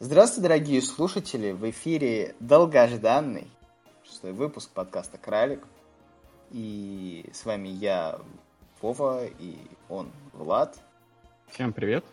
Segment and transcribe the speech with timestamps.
[0.00, 1.50] Здравствуйте, дорогие слушатели!
[1.50, 3.48] В эфире долгожданный
[4.04, 5.66] шестой выпуск подкаста «Кралик».
[6.52, 8.20] И с вами я,
[8.80, 9.56] Вова, и
[9.88, 10.78] он, Влад.
[11.50, 12.04] Всем привет!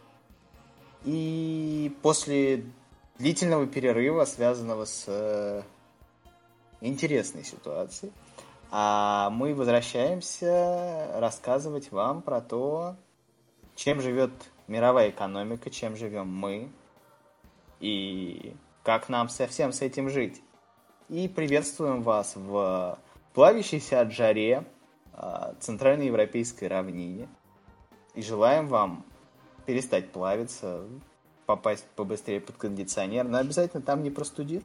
[1.04, 2.66] И после
[3.20, 5.62] длительного перерыва, связанного с э,
[6.82, 8.12] интересной ситуацией,
[8.72, 12.96] а мы возвращаемся рассказывать вам про то,
[13.76, 14.32] чем живет
[14.68, 16.72] мировая экономика, чем живем мы,
[17.80, 20.42] и как нам совсем с этим жить.
[21.10, 22.98] И приветствуем вас в
[23.34, 24.66] плавящейся от жаре
[25.14, 27.28] а, центральноевропейской равнине.
[28.16, 29.06] И желаем вам
[29.66, 30.86] перестать плавиться,
[31.46, 34.64] попасть побыстрее под кондиционер, но обязательно там не простудит.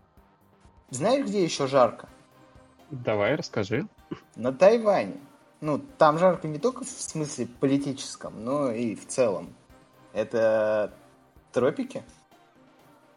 [0.91, 2.09] Знаешь, где еще жарко?
[2.91, 3.87] Давай, расскажи.
[4.35, 5.21] На Тайване.
[5.61, 9.55] Ну, там жарко не только в смысле политическом, но и в целом.
[10.13, 10.93] Это
[11.53, 12.03] тропики.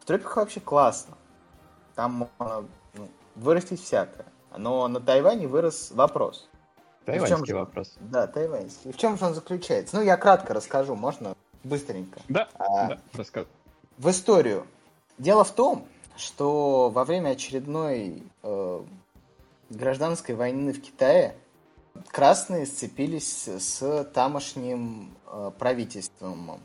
[0.04, 1.16] В тропиках вообще классно.
[1.94, 4.26] Там можно ну, вырастить всякое.
[4.54, 6.46] Но на Тайване вырос вопрос.
[7.06, 7.58] Тайваньский чем...
[7.58, 7.94] вопрос.
[8.00, 8.90] Да, тайваньский.
[8.90, 9.96] И в чем же он заключается?
[9.96, 12.20] Ну, я кратко расскажу, можно быстренько.
[12.28, 13.46] Да, а, да, расскажу.
[13.96, 14.66] В историю.
[15.16, 18.82] Дело в том, что во время очередной э,
[19.70, 21.34] гражданской войны в Китае
[22.08, 26.60] красные сцепились с тамошним э, правительством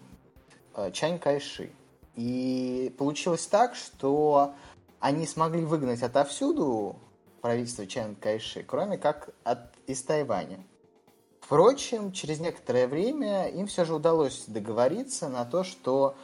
[0.75, 1.71] э, Чань Кайши.
[2.15, 4.53] И получилось так, что
[4.99, 6.95] они смогли выгнать отовсюду
[7.41, 10.59] правительство Чан Кайши, кроме как от, из Тайваня.
[11.41, 16.15] Впрочем, через некоторое время им все же удалось договориться на то, что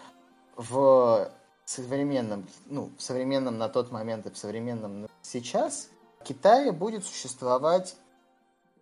[0.55, 1.31] в
[1.65, 5.89] современном, ну, в современном на тот момент и в современном сейчас
[6.23, 7.95] Китае будет существовать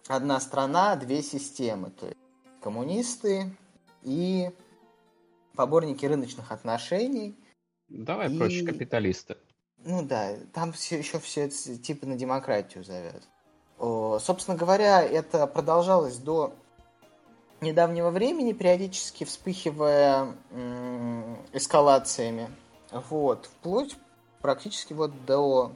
[0.08, 2.18] одна страна, две системы, то есть
[2.62, 3.56] коммунисты
[4.02, 4.52] и
[5.56, 7.38] поборники рыночных отношений.
[7.88, 8.38] Давай и...
[8.38, 9.38] проще, капиталисты.
[9.78, 13.24] Ну да, там все, еще все типа на демократию зовет.
[13.78, 16.54] О, собственно говоря, это продолжалось до
[17.60, 22.50] недавнего времени, периодически вспыхивая м- эскалациями.
[22.92, 23.98] Вот, вплоть
[24.42, 25.72] практически вот до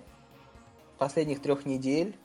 [0.97, 2.15] последних трех недель,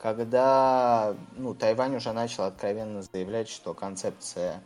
[0.00, 4.62] когда ну, Тайвань уже начал откровенно заявлять, что концепция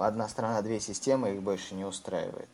[0.00, 2.50] одна страна, две системы их больше не устраивает.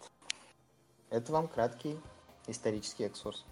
[1.10, 1.98] Это вам краткий
[2.46, 3.44] исторический экскурс.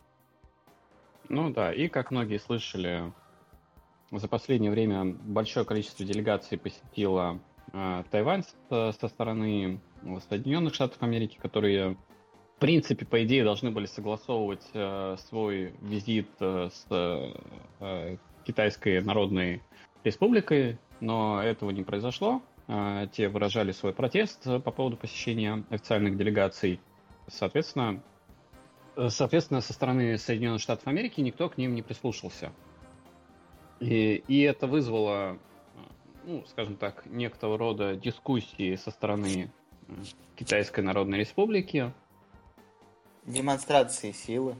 [1.29, 3.13] Ну да, и как многие слышали,
[4.11, 7.41] за последнее время большое количество делегаций посетило
[7.73, 9.81] э, Тайвань со, со стороны
[10.29, 11.97] Соединенных Штатов Америки, которые,
[12.57, 16.87] в принципе, по идее, должны были согласовывать э, свой визит э, с
[17.81, 19.63] э, Китайской Народной
[20.05, 22.43] Республикой, но этого не произошло.
[22.69, 26.81] А, те выражали свой протест по поводу посещения официальных делегаций.
[27.27, 28.03] Соответственно,
[28.97, 32.53] э, соответственно, со стороны Соединенных Штатов Америки никто к ним не прислушался.
[33.81, 35.39] И, и это вызвало,
[36.25, 39.51] ну, скажем так, некоторого рода дискуссии со стороны
[39.89, 39.93] э,
[40.37, 41.93] Китайской Народной Республики.
[43.27, 44.57] Демонстрации силы.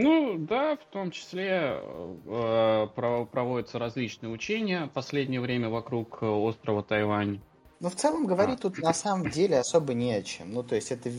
[0.00, 1.82] Ну, да, в том числе
[2.26, 7.40] э, проводятся различные учения в последнее время вокруг э, острова Тайвань.
[7.80, 8.62] Ну, в целом говорить а.
[8.62, 10.52] тут на самом деле особо не о чем.
[10.52, 11.10] Ну, то есть это,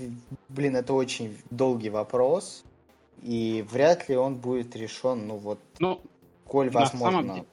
[0.48, 2.64] блин, это очень долгий вопрос,
[3.22, 6.02] и вряд ли он будет решен, ну вот, ну,
[6.46, 7.22] коль возможно.
[7.22, 7.48] На самом,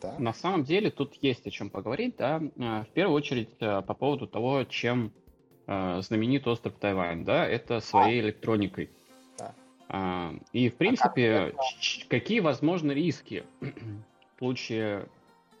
[0.00, 0.14] да?
[0.18, 2.40] на самом деле тут есть о чем поговорить, да.
[2.56, 5.12] Э, в первую очередь э, по поводу того, чем
[5.66, 8.88] знаменит остров Тайвань, да, это своей электроникой.
[9.88, 11.54] А, и, в а принципе,
[12.08, 15.08] какие возможны риски в случае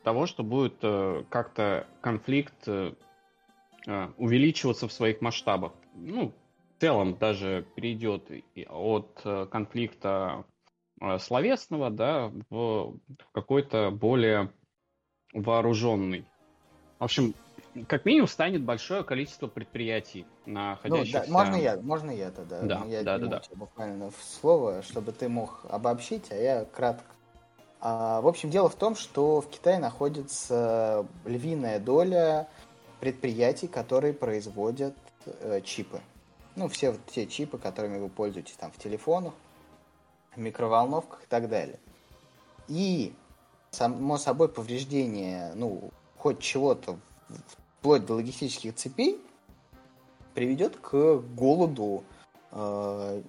[0.02, 2.92] того, что будет э, как-то конфликт э,
[3.86, 5.72] э, увеличиваться в своих масштабах?
[5.94, 6.32] Ну,
[6.76, 8.30] в целом даже перейдет
[8.68, 10.44] от конфликта
[11.18, 12.98] словесного, да, в
[13.32, 14.52] какой-то более
[15.32, 16.24] вооруженный.
[16.98, 17.34] В общем,
[17.84, 21.24] как минимум станет большое количество предприятий, находящихся...
[21.26, 22.62] Ну, да, можно я, можно я тогда?
[22.62, 23.42] Да, я да, да, да.
[23.54, 27.06] Буквально в слово, чтобы ты мог обобщить, а я кратко.
[27.80, 32.48] А, в общем, дело в том, что в Китае находится львиная доля
[33.00, 34.96] предприятий, которые производят
[35.26, 36.00] э, чипы.
[36.54, 39.34] Ну, все вот те чипы, которыми вы пользуетесь там в телефонах,
[40.34, 41.78] в микроволновках и так далее.
[42.68, 43.14] И,
[43.70, 46.98] само собой, повреждение, ну, хоть чего-то
[47.86, 49.24] вплоть до логистических цепей,
[50.34, 52.02] приведет к голоду
[52.50, 53.22] э,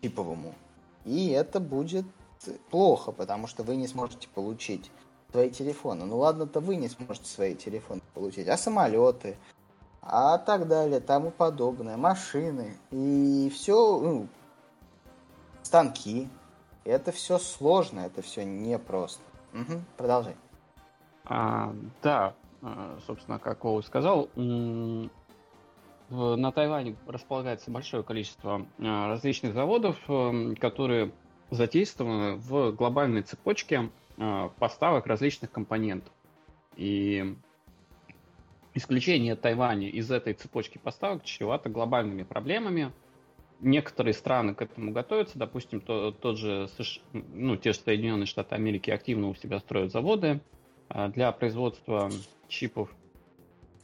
[0.00, 0.54] типовому.
[1.04, 2.06] И это будет
[2.70, 4.92] плохо, потому что вы не сможете получить
[5.32, 6.04] свои телефоны.
[6.04, 9.36] Ну ладно-то вы не сможете свои телефоны получить, а самолеты,
[10.00, 14.28] а так далее, тому подобное, машины и все, ну,
[15.64, 16.28] станки.
[16.84, 19.24] Это все сложно, это все непросто.
[19.54, 20.36] Угу, продолжай.
[21.24, 22.34] А, да,
[23.06, 25.10] собственно, как Оу сказал, на
[26.52, 31.12] Тайване располагается большое количество а, различных заводов, эм, которые
[31.50, 33.90] задействованы в глобальной цепочке
[34.58, 36.12] поставок различных компонентов.
[36.76, 37.36] И
[38.74, 42.92] исключение Тайваня из этой цепочки поставок чревато глобальными проблемами.
[43.60, 46.68] Некоторые страны к этому готовятся, допустим, то, тот же
[47.12, 50.40] ну, те же Соединенные Штаты Америки активно у себя строят заводы
[50.88, 52.10] для производства
[52.48, 52.94] чипов.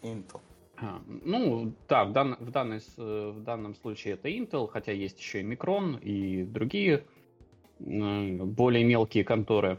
[0.02, 0.40] Intel.
[0.76, 5.40] А, ну, да, в, дан, в, данной, в данном случае это Intel, хотя есть еще
[5.40, 7.04] и Micron и другие
[7.78, 9.78] более мелкие конторы.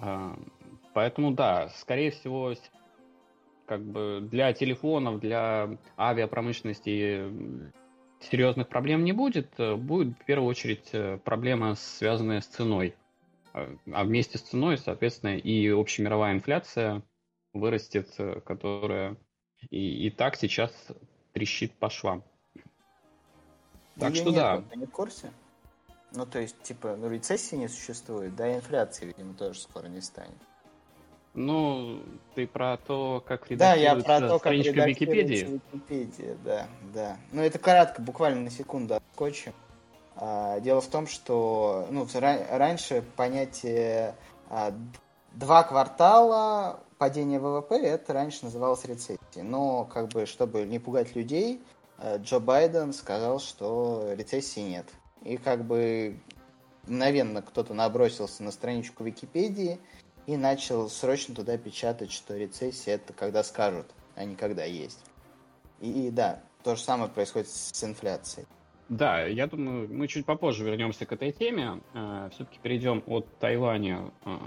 [0.00, 0.36] А,
[0.92, 2.54] поэтому, да, скорее всего,
[3.66, 7.22] как бы для телефонов, для авиапромышленности
[8.20, 9.54] серьезных проблем не будет.
[9.58, 12.94] Будет в первую очередь э, проблема, связанная с ценой.
[13.92, 17.02] А, вместе с ценой, соответственно, и общемировая инфляция
[17.52, 19.16] вырастет, э, которая
[19.70, 20.72] и, и так сейчас
[21.32, 22.24] трещит по швам.
[23.98, 24.62] Так Или что нет, да.
[24.70, 25.32] Ты не в курсе?
[26.12, 30.00] Ну, то есть, типа, ну, рецессии не существует, да, и инфляции, видимо, тоже скоро не
[30.00, 30.38] станет.
[31.34, 32.02] Ну,
[32.34, 35.60] ты про то, как редактируется да, я про то, как Википедии.
[35.72, 37.16] Википедия, да, да.
[37.32, 39.52] Ну, это кратко, буквально на секунду отскочим.
[40.20, 44.16] А, дело в том, что ну, раньше понятие
[44.50, 44.74] а,
[45.32, 49.42] два квартала падения ВВП, это раньше называлось рецессией.
[49.42, 51.62] Но, как бы, чтобы не пугать людей,
[51.98, 54.86] а, Джо Байден сказал, что рецессии нет.
[55.22, 56.18] И как бы
[56.88, 59.78] мгновенно кто-то набросился на страничку Википедии
[60.26, 63.86] и начал срочно туда печатать, что рецессия это когда скажут,
[64.16, 64.98] а не когда есть.
[65.80, 68.48] И, и да, то же самое происходит с инфляцией.
[68.88, 71.80] Да, я думаю, мы чуть попозже вернемся к этой теме.
[71.94, 74.38] Э, Все-таки перейдем от Тайваня э,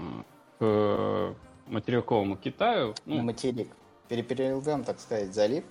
[0.58, 1.34] к
[1.68, 2.94] материковому Китаю.
[3.06, 3.68] Ну, на материк.
[4.08, 5.64] Переплывем, так сказать, залив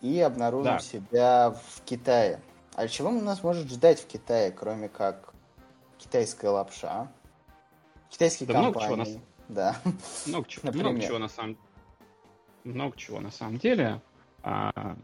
[0.00, 0.78] и обнаружим да.
[0.80, 2.40] себя в Китае.
[2.74, 5.32] А чего нас может ждать в Китае, кроме как
[5.98, 7.10] китайская лапша?
[8.10, 8.96] Китайские да компании.
[8.96, 9.20] Много чего на...
[9.48, 9.76] Да.
[10.26, 11.56] Много чего, много чего на самом
[12.64, 14.00] много чего на самом деле.
[14.42, 14.96] А,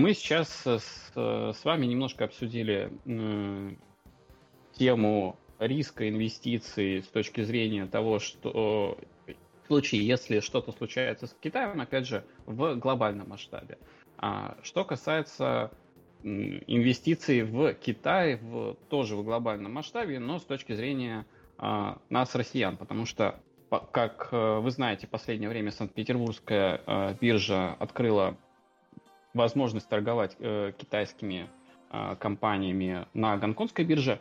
[0.00, 3.70] мы сейчас с, с вами немножко обсудили э,
[4.72, 11.80] тему риска инвестиций с точки зрения того, что в случае, если что-то случается с Китаем,
[11.80, 13.78] опять же, в глобальном масштабе.
[14.16, 15.70] А что касается
[16.22, 21.24] инвестиций в Китай в, тоже в глобальном масштабе, но с точки зрения
[21.56, 23.40] а, нас, россиян, потому что,
[23.92, 28.36] как э, вы знаете, в последнее время Санкт-Петербургская а, биржа открыла
[29.34, 31.48] возможность торговать а, китайскими
[31.90, 34.20] а, компаниями на гонконгской бирже.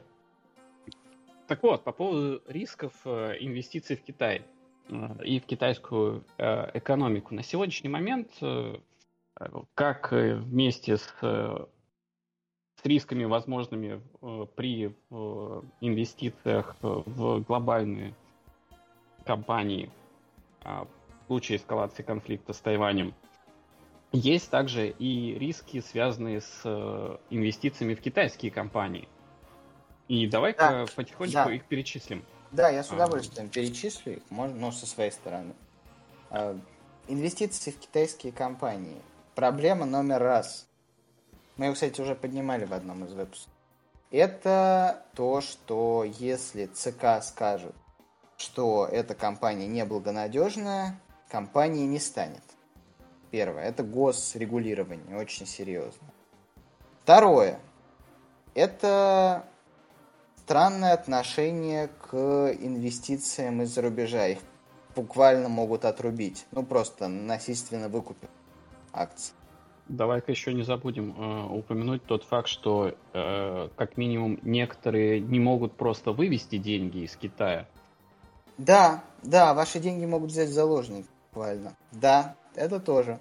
[1.47, 4.43] Так вот, по поводу рисков а, инвестиций в Китай
[4.89, 7.33] а, и в китайскую а, экономику.
[7.33, 8.79] На сегодняшний момент, а,
[9.75, 11.69] как вместе с
[12.81, 18.13] с рисками возможными э, при э, инвестициях в глобальные
[19.25, 19.91] компании
[20.63, 23.13] а, в случае эскалации конфликта с Тайванем.
[24.11, 29.07] Есть также и риски, связанные с э, инвестициями в китайские компании.
[30.07, 31.53] И давай-ка да, потихонечку да.
[31.53, 32.25] их перечислим.
[32.51, 32.95] Да, я с а.
[32.95, 33.53] удовольствием а...
[33.53, 35.53] перечислю их, можно, но со своей стороны.
[36.31, 36.57] А,
[37.07, 38.99] инвестиции в китайские компании.
[39.35, 40.67] Проблема номер раз.
[41.57, 43.53] Мы его, кстати, уже поднимали в одном из выпусков.
[44.09, 47.75] Это то, что если ЦК скажет,
[48.37, 50.99] что эта компания неблагонадежная,
[51.29, 52.41] компании не станет.
[53.31, 53.63] Первое.
[53.63, 56.07] Это госрегулирование, очень серьезно.
[57.03, 57.59] Второе.
[58.55, 59.45] Это
[60.37, 62.15] странное отношение к
[62.59, 64.27] инвестициям из-за рубежа.
[64.27, 64.39] Их
[64.95, 66.45] буквально могут отрубить.
[66.51, 68.29] Ну, просто насильственно выкупив
[68.93, 69.33] акции.
[69.87, 75.73] Давай-ка еще не забудем э, упомянуть тот факт, что э, как минимум некоторые не могут
[75.73, 77.67] просто вывести деньги из Китая.
[78.59, 81.75] Да, да, ваши деньги могут взять в заложник, буквально.
[81.91, 83.19] Да, это тоже.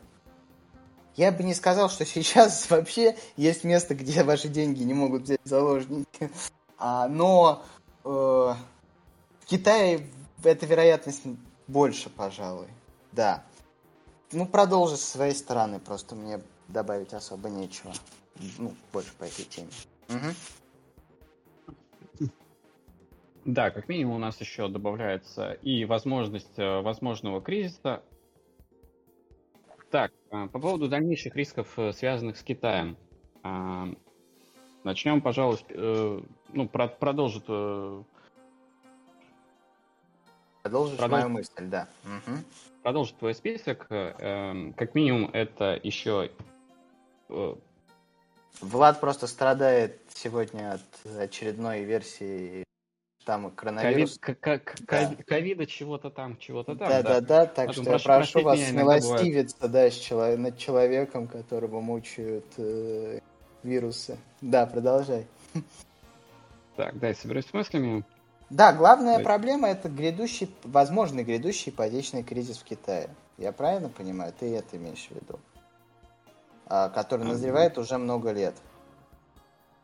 [1.16, 5.40] Я бы не сказал, что сейчас вообще есть место, где ваши деньги не могут взять
[5.44, 6.30] заложники.
[6.78, 7.64] А, но
[8.04, 8.56] э, в
[9.46, 10.06] Китае
[10.44, 11.22] эта вероятность
[11.66, 12.68] больше, пожалуй.
[13.12, 13.44] Да.
[14.32, 17.92] Ну, продолжи с своей стороны, просто мне добавить особо нечего.
[18.58, 19.70] Ну, больше по этой теме.
[20.08, 22.28] Угу.
[23.44, 28.02] Да, как минимум у нас еще добавляется и возможность э, возможного кризиса.
[29.90, 32.96] Так, по поводу дальнейших рисков, связанных с Китаем.
[34.84, 35.58] Начнем, пожалуй,
[36.52, 37.44] ну, продолжит
[40.68, 41.22] Продолжишь Продолж...
[41.22, 41.88] мою мысль, да.
[42.04, 42.36] Угу.
[42.82, 43.86] Продолжит твой список.
[43.88, 46.30] Эм, как минимум, это еще...
[47.30, 47.54] Э,
[48.60, 52.64] Влад просто страдает сегодня от очередной версии
[53.28, 54.18] там коронавирус.
[54.18, 56.88] Ковида чего-то там, чего-то там.
[56.88, 59.90] Да, да, да, так что я прошу вас смилостивиться да,
[60.38, 63.20] над человеком, которого мучают э,
[63.62, 64.16] вирусы.
[64.40, 65.26] Да, продолжай.
[66.76, 68.02] Так, дай соберусь с мыслями.
[68.48, 73.10] Да, главная проблема это грядущий, возможный грядущий ипотечный кризис в Китае.
[73.36, 74.32] Я правильно понимаю?
[74.40, 75.38] Ты это имеешь в виду?
[76.66, 78.54] А, который назревает уже много лет.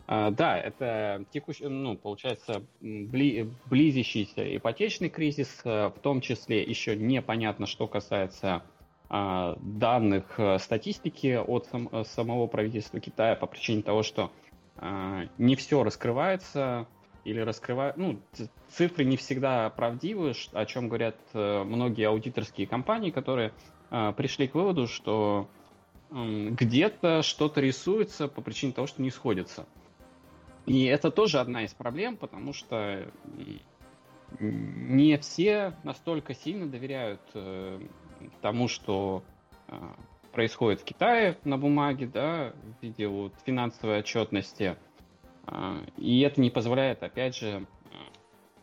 [0.07, 6.95] А, да, это текущий, ну, получается, бли, близящийся ипотечный кризис, э, в том числе еще
[6.95, 8.63] непонятно, что касается
[9.09, 14.33] а, данных э, статистики от сам, э, самого правительства Китая по причине того, что
[14.77, 16.87] а, не все раскрывается,
[17.25, 18.21] или раскрывают, ну,
[18.69, 23.53] цифры не всегда правдивы, о чем говорят многие аудиторские компании, которые
[23.91, 25.49] э, пришли к выводу, что
[26.11, 29.65] где-то что-то рисуется по причине того, что не сходится.
[30.67, 33.07] И это тоже одна из проблем, потому что
[34.41, 37.81] не все настолько сильно доверяют э,
[38.41, 39.23] тому, что
[40.33, 44.77] происходит в Китае на бумаге, да, в виде вот финансовой отчетности.
[45.47, 47.67] А, и это не позволяет, опять же,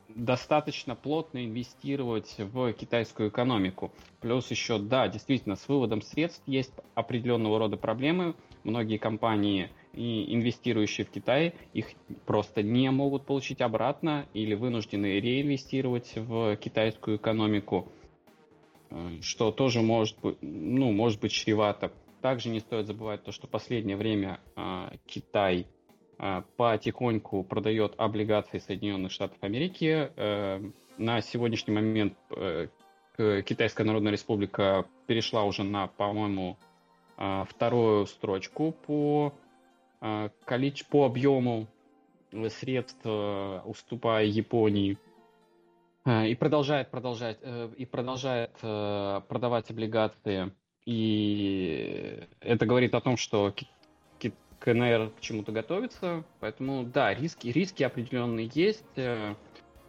[0.10, 3.92] достаточно плотно инвестировать в китайскую экономику.
[4.20, 8.36] Плюс еще, да, действительно, с выводом средств есть определенного рода проблемы.
[8.64, 11.88] Многие компании, и инвестирующие в Китай, их
[12.26, 17.92] просто не могут получить обратно или вынуждены реинвестировать в китайскую экономику,
[18.90, 21.92] э, что тоже может быть, ну, может быть чревато.
[22.22, 25.66] Также не стоит забывать то, что в последнее время а, Китай
[26.20, 30.12] а, потихоньку продает облигации Соединенных Штатов Америки.
[30.16, 30.62] Э,
[31.00, 32.68] на сегодняшний момент э,
[33.18, 36.58] Китайская Народная Республика перешла уже на, по-моему,
[37.18, 39.51] а, вторую строчку по, а,
[40.46, 40.86] количе...
[40.90, 41.68] по объему
[42.50, 43.06] средств,
[43.66, 44.98] уступая Японии.
[46.06, 50.52] И продолжает, продолжать, э, и продолжает продавать облигации.
[50.86, 53.54] И это говорит о том, что
[54.62, 56.24] КНР к чему-то готовится.
[56.40, 59.34] Поэтому, да, риски, риски определенные есть, э,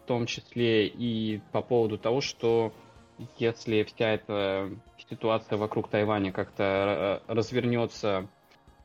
[0.02, 2.73] в том числе и по поводу того, что
[3.38, 4.71] если вся эта
[5.11, 8.28] ситуация вокруг Тайваня как-то э, развернется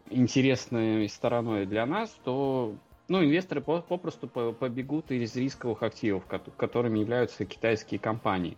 [0.09, 2.75] интересной стороной для нас, то
[3.07, 8.57] ну, инвесторы попросту побегут из рисковых активов, которыми являются китайские компании.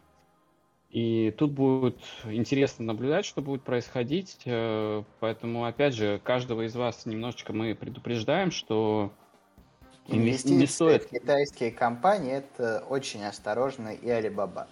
[0.89, 4.39] И тут будет интересно наблюдать, что будет происходить.
[4.45, 9.11] Э, поэтому, опять же, каждого из вас немножечко мы предупреждаем, что
[10.07, 11.03] Инвестиции не стоит...
[11.03, 14.67] в китайские компании это очень осторожно и Алибаба.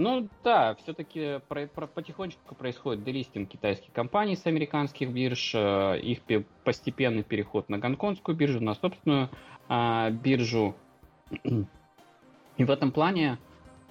[0.00, 6.20] Ну да, все-таки про, про, потихонечку происходит делистинг китайских компаний с американских бирж, э, их
[6.64, 9.28] постепенный переход на гонконгскую биржу, на собственную
[9.68, 10.74] а, биржу.
[11.44, 13.38] И в этом плане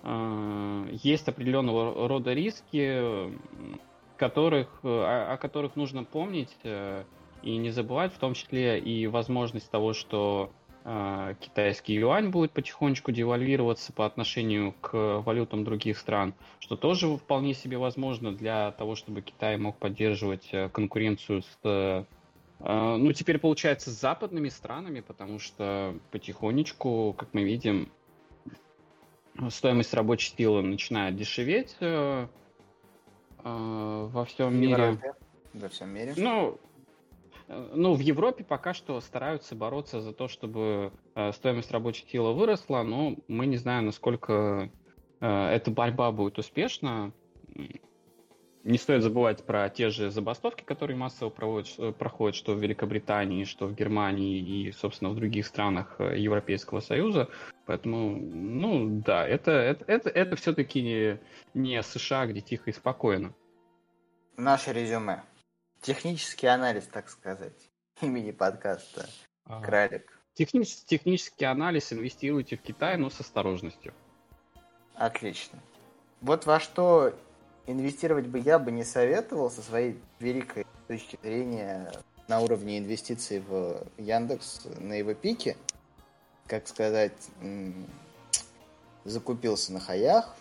[0.03, 3.33] Э, есть определенного рода риски,
[4.17, 7.03] которых, о, о которых нужно помнить э,
[7.41, 13.11] и не забывать, в том числе и возможность того, что э, китайский юань будет потихонечку
[13.11, 19.21] девальвироваться по отношению к валютам других стран, что тоже вполне себе возможно для того, чтобы
[19.21, 22.05] Китай мог поддерживать конкуренцию с
[22.61, 27.89] ну, теперь получается с западными странами, потому что потихонечку, как мы видим,
[29.49, 32.27] стоимость рабочей силы начинает дешеветь э,
[33.43, 34.99] э, во всем мире.
[35.53, 36.13] Во всем мире.
[36.17, 36.68] Ну, э,
[37.49, 42.83] ну, в Европе пока что стараются бороться за то, чтобы э, стоимость рабочей силы выросла,
[42.83, 44.69] но мы не знаем, насколько
[45.19, 47.11] э, эта борьба будет успешна.
[48.63, 53.45] Не стоит забывать про те же забастовки, которые массово проводят, э, проходят что в Великобритании,
[53.45, 57.29] что в Германии и, собственно, в других странах э, Европейского Союза.
[57.65, 61.19] Поэтому, ну да, это, это, это, это все-таки не,
[61.55, 63.33] не США, где тихо и спокойно.
[64.37, 65.23] Наше резюме.
[65.81, 67.69] Технический анализ, так сказать,
[68.01, 69.07] имени подкаста.
[69.45, 70.19] А, Кралик.
[70.33, 73.93] Технический, технический анализ инвестируйте в Китай, но с осторожностью.
[74.95, 75.59] Отлично.
[76.21, 77.13] Вот во что
[77.67, 81.91] инвестировать бы я бы не советовал со своей великой точки зрения
[82.27, 85.55] на уровне инвестиций в Яндекс на его пике.
[86.47, 87.29] Как сказать,
[89.05, 90.35] закупился на хаях,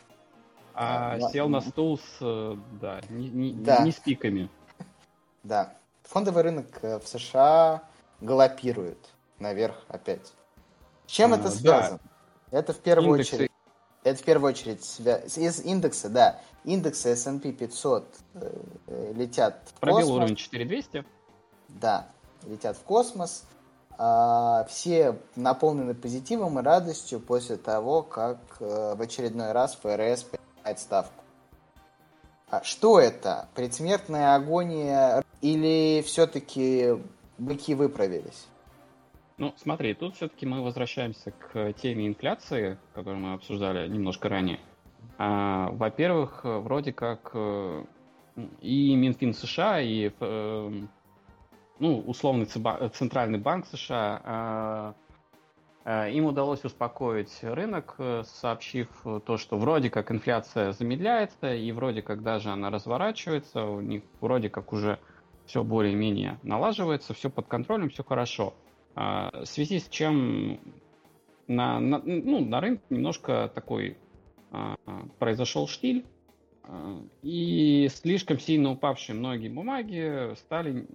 [0.74, 1.30] а Да.
[1.30, 3.84] сел на стул с, э, да, не, не- Да.
[3.84, 4.48] не с пиками.
[5.48, 5.72] Да.
[6.02, 7.82] Фондовый рынок э, в США
[8.20, 8.98] галопирует
[9.38, 10.34] наверх опять.
[11.06, 11.50] С чем А, это да.
[11.50, 12.00] связано?
[12.50, 13.50] Это в первую Индексы- очередь.
[14.04, 16.38] Это в первую очередь свя- из индекса, да.
[16.64, 18.52] Индексы S&P 500 э,
[18.88, 20.16] э, летят в Пробил космос.
[20.16, 21.04] уровень 4200.
[21.68, 22.06] Да,
[22.44, 23.44] летят в космос.
[23.96, 30.78] А, все наполнены позитивом и радостью после того, как э, в очередной раз ФРС поднимает
[30.78, 31.24] ставку.
[32.50, 33.48] А что это?
[33.54, 36.96] Предсмертная агония или все-таки
[37.38, 38.48] быки выправились?
[39.36, 44.58] Ну, смотри, тут все-таки мы возвращаемся к теме инфляции, которую мы обсуждали немножко ранее.
[45.16, 47.84] А, во-первых, вроде как э,
[48.60, 50.70] и Минфин США, и э,
[51.78, 54.94] ну, условный Центральный банк США, а,
[55.84, 58.88] а, им удалось успокоить рынок, э, сообщив
[59.24, 64.50] то, что вроде как инфляция замедляется, и вроде как даже она разворачивается, у них вроде
[64.50, 64.98] как уже
[65.48, 68.54] все более-менее налаживается, все под контролем, все хорошо.
[68.94, 70.60] А, В связи с чем
[71.48, 73.96] на, на- ну, на рынке немножко такой
[74.52, 74.76] а,
[75.18, 76.04] произошел штиль,
[76.64, 80.86] а, и слишком сильно упавшие многие бумаги стали,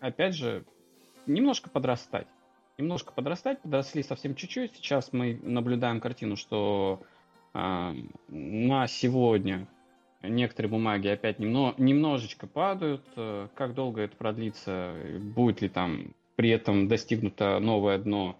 [0.00, 0.64] опять же,
[1.26, 2.26] немножко подрастать.
[2.78, 4.72] Немножко подрастать, подросли совсем чуть-чуть.
[4.74, 7.02] Сейчас мы наблюдаем картину, что
[7.52, 7.94] а,
[8.28, 9.68] на сегодня
[10.28, 13.02] некоторые бумаги опять немно- немножечко падают.
[13.16, 18.36] Э, Как долго это продлится, будет ли там при этом достигнуто новое дно,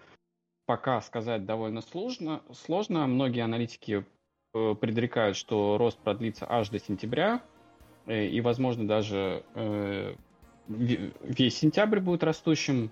[0.67, 2.43] пока сказать довольно сложно.
[2.53, 3.07] сложно.
[3.07, 4.05] Многие аналитики
[4.55, 7.43] э, предрекают, что рост продлится аж до сентября,
[8.07, 12.91] э, и, возможно, даже ве- весь сентябрь будет растущим.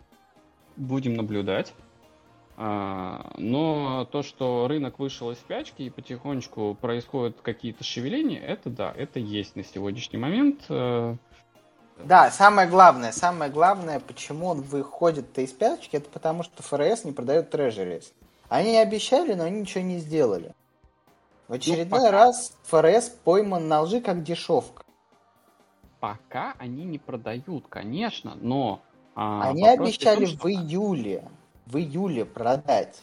[0.77, 1.75] Будем наблюдать.
[2.65, 8.93] А, Но то, что рынок вышел из спячки и потихонечку происходят какие-то шевеления, это да,
[8.97, 10.61] это есть на сегодняшний момент.
[10.69, 11.17] Э,
[12.05, 17.11] Да, самое главное, самое главное, почему он выходит из спячки, это потому что ФРС не
[17.11, 18.13] продает трежерис.
[18.49, 20.55] Они обещали, но они ничего не сделали.
[21.49, 24.85] В очередной пока- раз ФРС пойман на лжи как дешевка.
[25.99, 28.83] Пока они не продают, конечно, но...
[29.17, 31.25] а, Они вопрос в обещали в июле,
[31.67, 33.01] в июле продать.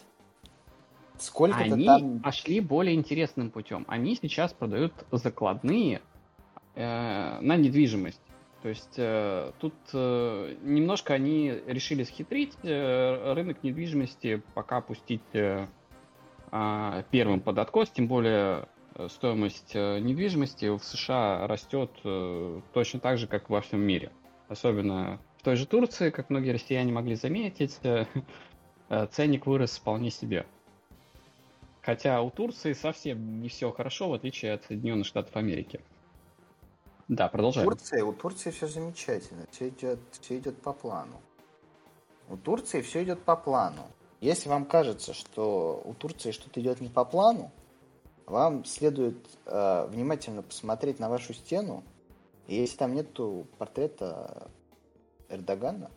[1.18, 2.20] Сколько-то Они там...
[2.20, 3.84] пошли более интересным путем.
[3.88, 6.00] Они сейчас продают закладные
[6.74, 8.20] э, на недвижимость.
[8.62, 15.66] То есть э, тут э, немножко они решили схитрить э, рынок недвижимости, пока пустить э,
[16.52, 23.00] а, первым под откос, тем более э, стоимость э, недвижимости в США растет э, точно
[23.00, 24.10] так же, как во всем мире.
[24.48, 28.20] Особенно в той же Турции, как многие россияне могли заметить, э, э,
[29.12, 30.46] ценник вырос вполне себе.
[31.82, 35.80] Хотя у Турции совсем не все хорошо, в отличие от Соединенных Штатов Америки.
[37.08, 37.68] Да, продолжаем.
[37.68, 41.20] Турции, у Турции все замечательно, все идет, все идет по плану.
[42.28, 43.82] У Турции все идет по плану.
[44.20, 47.50] Если вам кажется, что у Турции что-то идет не по плану,
[48.26, 51.82] вам следует э, внимательно посмотреть на вашу стену.
[52.46, 54.50] И если там нету портрета
[55.28, 55.90] Эрдогана,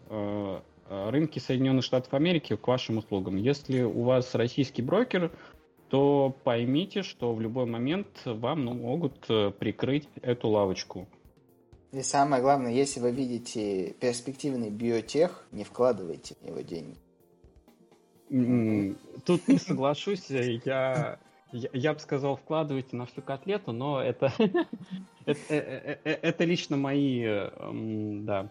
[0.89, 3.35] рынки Соединенных Штатов Америки к вашим услугам.
[3.35, 5.31] Если у вас российский брокер,
[5.93, 9.27] то поймите, что в любой момент вам ну, могут
[9.59, 11.07] прикрыть эту лавочку.
[11.91, 16.97] И самое главное, если вы видите перспективный биотех, не вкладывайте в него деньги.
[19.23, 21.19] Тут не соглашусь, я,
[21.51, 24.33] я, я бы сказал, вкладывайте на всю котлету, но это,
[25.27, 28.49] это, это, э, это лично мои, да.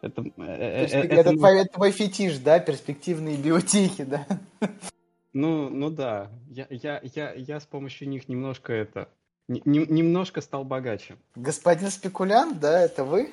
[0.00, 4.24] Это, э, это, это, твой, это твой фетиш, да, перспективные биотехи, да?
[5.32, 9.08] Ну, ну да, я, я, я, я с помощью них немножко это
[9.48, 11.16] немножко стал богаче.
[11.34, 13.32] Господин спекулянт, да, это вы?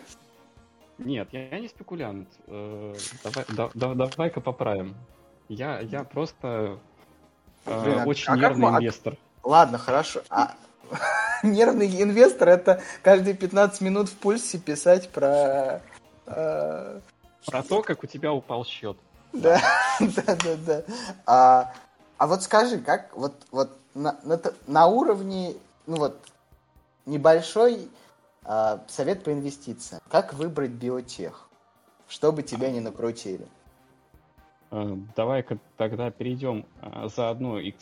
[0.98, 2.28] Нет, я, я не спекулянт.
[2.48, 4.96] Э, давай, да, да, давай-ка поправим.
[5.48, 6.80] Я, я просто
[7.66, 9.18] э, Блин, а очень а нервный как, инвестор.
[9.44, 10.22] Ладно, хорошо.
[10.30, 10.56] А
[11.44, 15.82] нервный инвестор это каждые 15 минут в пульсе писать про...
[16.26, 17.00] Э...
[17.46, 18.98] Про то, как у тебя упал счет.
[19.32, 19.62] Да,
[20.00, 20.84] да, да, да.
[21.26, 21.74] А,
[22.20, 25.56] а вот скажи, как вот, вот на, на, на уровне
[25.88, 26.20] ну вот,
[27.06, 27.90] небольшой
[28.46, 30.02] э, совет по инвестициям.
[30.10, 31.50] Как выбрать биотех,
[32.08, 33.48] чтобы тебя не накрутили?
[34.70, 37.78] Э, давай-ка тогда перейдем э, заодно и к,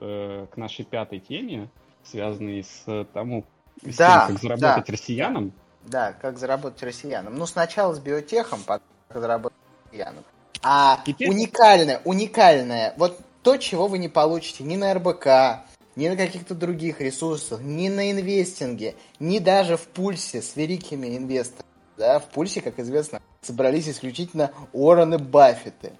[0.00, 1.68] э, к нашей пятой теме,
[2.04, 3.44] связанной с тому,
[3.82, 5.52] с да, тем, как заработать да, россиянам.
[5.84, 7.36] Да, как заработать россиянам.
[7.36, 10.24] Ну, сначала с биотехом, потом как заработать россиянам.
[10.62, 11.30] А Теперь...
[11.30, 17.00] уникальное, уникальное, вот то, чего вы не получите ни на РБК, ни на каких-то других
[17.00, 21.70] ресурсах, ни на инвестинге, ни даже в пульсе с великими инвесторами.
[21.96, 25.92] Да, в пульсе, как известно, собрались исключительно Уоррены Баффеты.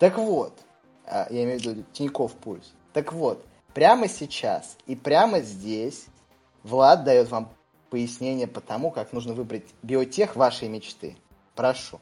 [0.00, 0.58] Так вот,
[1.06, 2.72] а, я имею в виду Тиньков Пульс.
[2.92, 6.06] Так вот, прямо сейчас и прямо здесь
[6.64, 7.52] Влад дает вам
[7.90, 11.16] пояснение по тому, как нужно выбрать биотех вашей мечты.
[11.54, 12.00] Прошу.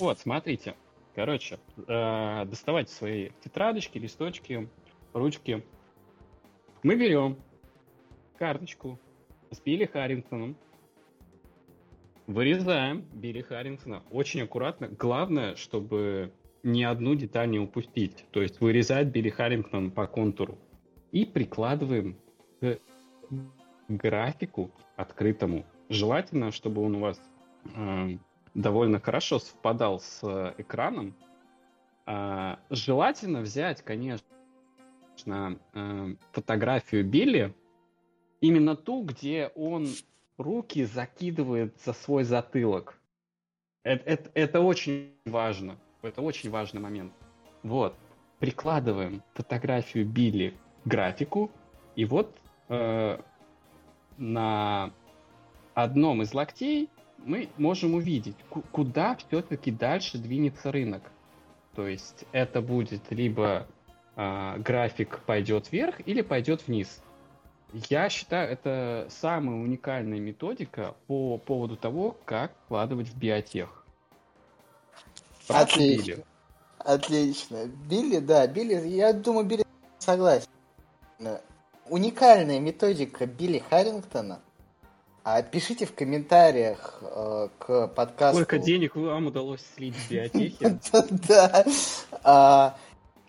[0.00, 0.74] Вот, смотрите.
[1.14, 4.68] Короче, э, доставайте свои тетрадочки, листочки,
[5.12, 5.62] ручки,
[6.82, 7.36] мы берем
[8.38, 8.98] карточку
[9.50, 10.56] с Билли Харрингтоном,
[12.26, 14.88] вырезаем Билли Харрингтона очень аккуратно.
[14.88, 18.24] Главное, чтобы ни одну деталь не упустить.
[18.30, 20.58] То есть вырезать Билли Харрингтон по контуру.
[21.12, 22.16] И прикладываем
[22.60, 22.78] к
[23.88, 25.64] графику открытому.
[25.88, 27.20] Желательно, чтобы он у вас
[27.76, 28.16] э,
[28.54, 31.14] довольно хорошо совпадал с экраном.
[32.06, 34.24] Э, желательно взять, конечно,
[35.26, 37.54] э, фотографию Билли,
[38.40, 39.86] именно ту, где он
[40.36, 42.98] руки закидывает за свой затылок.
[43.84, 45.78] Это, это, это очень важно.
[46.02, 47.12] Это очень важный момент.
[47.62, 47.94] Вот.
[48.38, 51.50] Прикладываем фотографию Билли к графику,
[51.94, 52.36] и вот
[52.68, 53.20] э,
[54.16, 54.92] на
[55.74, 56.90] одном из локтей
[57.24, 58.36] мы можем увидеть,
[58.70, 61.02] куда все-таки дальше двинется рынок.
[61.74, 63.66] То есть это будет либо
[64.16, 67.02] э, график пойдет вверх или пойдет вниз.
[67.88, 73.84] Я считаю, это самая уникальная методика по поводу того, как вкладывать в биотех.
[75.48, 76.04] Отлично.
[76.04, 76.24] Билли.
[76.78, 77.66] Отлично.
[77.88, 79.64] Билли, да, Билли, я думаю, Билли
[79.98, 80.48] согласен.
[81.88, 84.40] Уникальная методика Билли Харрингтона.
[85.24, 88.38] А пишите в комментариях э, к подкасту.
[88.42, 90.80] Сколько денег вам удалось слить в биотехе?
[91.28, 91.64] Да.
[92.24, 92.76] А,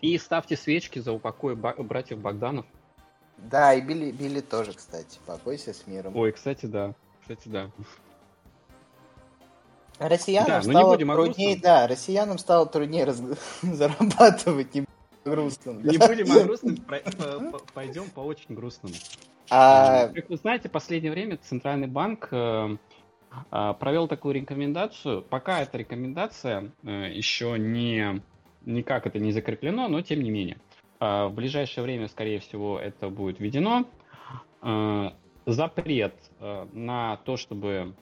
[0.00, 2.66] и ставьте свечки за упокой братьев Богданов.
[3.38, 5.18] Да, и Билли, Билли тоже, кстати.
[5.24, 6.16] Покойся с миром.
[6.16, 6.94] Ой, кстати, да.
[7.20, 7.70] Кстати, да.
[10.00, 13.22] Россиянам да, стало труднее, да, россиянам стало труднее раз...
[13.62, 14.84] зарабатывать, не
[15.24, 15.86] грустным.
[15.86, 16.08] Не да?
[16.08, 16.76] будем о грустном,
[17.72, 18.94] пойдем по очень грустному.
[19.50, 20.08] А...
[20.28, 22.76] Вы знаете, в последнее время Центральный банк э,
[23.50, 25.22] а, провел такую рекомендацию.
[25.22, 28.22] Пока эта рекомендация э, еще не
[28.66, 30.58] никак это не закреплено, но тем не менее.
[31.00, 33.86] А, в ближайшее время, скорее всего, это будет введено.
[34.60, 35.14] А,
[35.46, 37.94] запрет а, на то, чтобы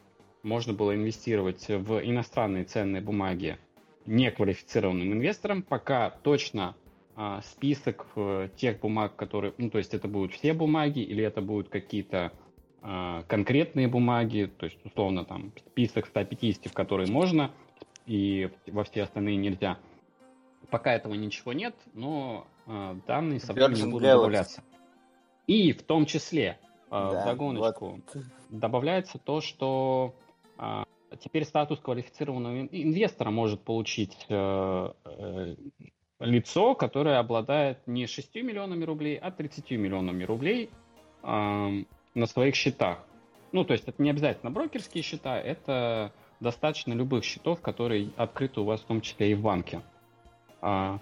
[0.42, 3.58] можно было инвестировать в иностранные ценные бумаги
[4.06, 6.74] неквалифицированным инвесторам, пока точно
[7.42, 11.68] список э, тех бумаг, которые, ну, то есть это будут все бумаги или это будут
[11.68, 12.32] какие-то
[13.28, 17.52] конкретные бумаги, то есть условно там список 150, в которые можно,
[18.06, 19.78] и во все остальные нельзя–
[20.72, 24.14] Пока этого ничего нет, но э, данные со временем будут Galaxy.
[24.14, 24.64] добавляться.
[25.46, 28.24] И в том числе э, да, в догоночку вот.
[28.48, 30.14] добавляется то, что
[30.58, 30.84] э,
[31.20, 35.56] теперь статус квалифицированного инвестора может получить э, э,
[36.22, 40.70] лицо, которое обладает не 6 миллионами рублей, а 30 миллионами рублей
[41.22, 42.98] э, на своих счетах.
[43.52, 48.64] Ну, то есть это не обязательно брокерские счета, это достаточно любых счетов, которые открыты у
[48.64, 49.82] вас в том числе и в банке.
[50.60, 50.98] А,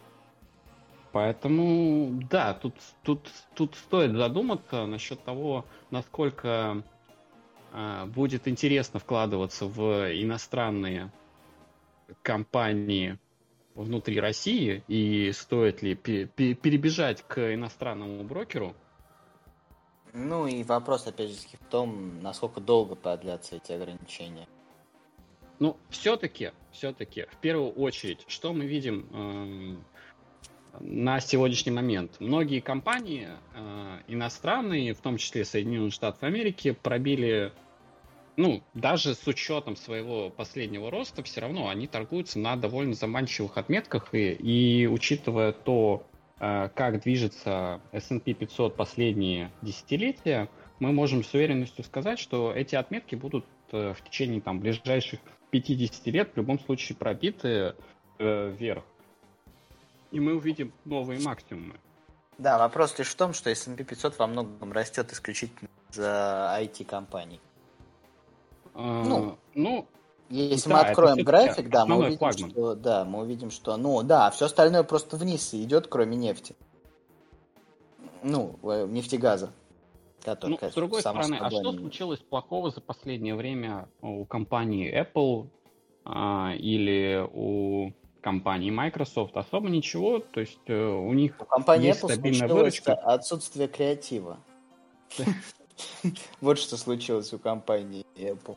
[1.12, 6.82] поэтому, да, тут, тут, тут стоит задуматься насчет того, насколько
[7.72, 11.12] а, будет интересно вкладываться в иностранные
[12.22, 13.18] компании
[13.74, 18.74] внутри России и стоит ли перебежать к иностранному брокеру.
[20.12, 24.48] Ну и вопрос, опять же, в том, насколько долго продлятся эти ограничения.
[25.60, 32.16] Ну, все-таки, все-таки, в первую очередь, что мы видим э, на сегодняшний момент?
[32.18, 37.52] Многие компании э, иностранные, в том числе Соединенные Штаты Америки, пробили,
[38.36, 44.14] ну, даже с учетом своего последнего роста, все равно они торгуются на довольно заманчивых отметках,
[44.14, 46.06] и, и учитывая то,
[46.38, 53.14] э, как движется S&P 500 последние десятилетия, мы можем с уверенностью сказать, что эти отметки
[53.14, 57.74] будут э, в течение там, ближайших 50 лет в любом случае пробиты
[58.18, 58.84] э, вверх.
[60.10, 61.74] И мы увидим новые максимумы.
[62.38, 67.40] Да, вопрос лишь в том, что S&P 500 во многом растет исключительно за IT-компаний.
[68.74, 69.86] А, ну, ну,
[70.30, 72.50] если да, мы откроем график, да, мы увидим, флагман.
[72.50, 76.54] что, да, мы увидим, что, ну, да, все остальное просто вниз идет, кроме нефти.
[78.22, 79.50] Ну, э, нефтегаза.
[80.22, 85.48] Который, ну, с другой стороны, а что случилось плохого за последнее время у компании Apple
[86.04, 89.36] а, или у компании Microsoft?
[89.36, 92.92] Особо ничего, то есть э, у них у компании есть Apple стабильная выручка.
[92.92, 94.38] отсутствие креатива.
[96.40, 98.56] Вот что случилось у компании Apple.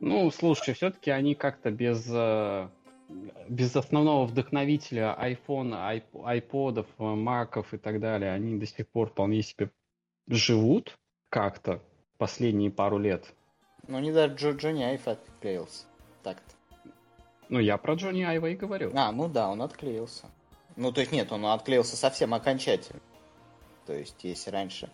[0.00, 2.68] Ну, слушай, все-таки они как-то без э,
[3.48, 9.70] без основного вдохновителя iPhone, iPodов, Macов и так далее, они до сих пор вполне себе
[10.28, 11.82] живут как-то
[12.18, 13.32] последние пару лет.
[13.88, 15.84] Ну, не даже Джо, Джонни Айв отклеился.
[16.22, 16.54] Так-то.
[17.48, 18.90] Ну, я про Джонни Айва и говорю.
[18.94, 20.26] А, ну да, он отклеился.
[20.74, 23.00] Ну, то есть нет, он отклеился совсем окончательно.
[23.86, 24.90] То есть, если раньше...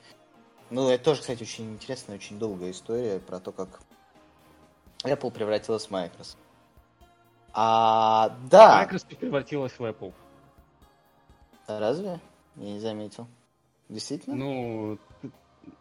[0.73, 3.83] Ну, это тоже, кстати, очень интересная, очень долгая история про то, как
[5.05, 6.39] Apple превратилась в Microsoft.
[7.53, 8.79] А, да.
[8.79, 10.15] Microsoft превратилась в Apple.
[11.67, 12.21] Разве?
[12.57, 13.27] Я не заметил.
[13.91, 14.35] Действительно?
[14.35, 15.31] Ну, ты,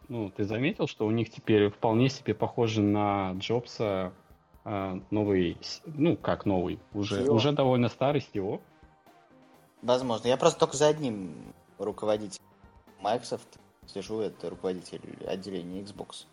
[0.08, 4.12] ну, ты заметил, что у них теперь вполне себе похоже на Джобса
[4.66, 8.60] э, новый, ну, как новый, уже, уже довольно старый SEO.
[9.80, 10.28] Возможно.
[10.28, 12.44] Я просто только за одним руководителем
[13.00, 16.26] Microsoft слежу, это руководитель отделения Xbox.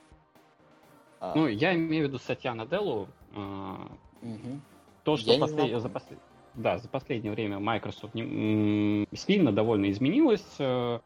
[1.20, 1.34] А.
[1.36, 3.08] Ну, я имею в виду Сатья Наделлу.
[3.36, 3.76] Э,
[4.22, 4.60] угу.
[5.04, 5.82] То, что послед...
[5.82, 6.20] за, послед...
[6.56, 9.08] да, за последнее время Microsoft не...
[9.14, 10.46] сильно довольно изменилось.
[10.60, 11.00] Э,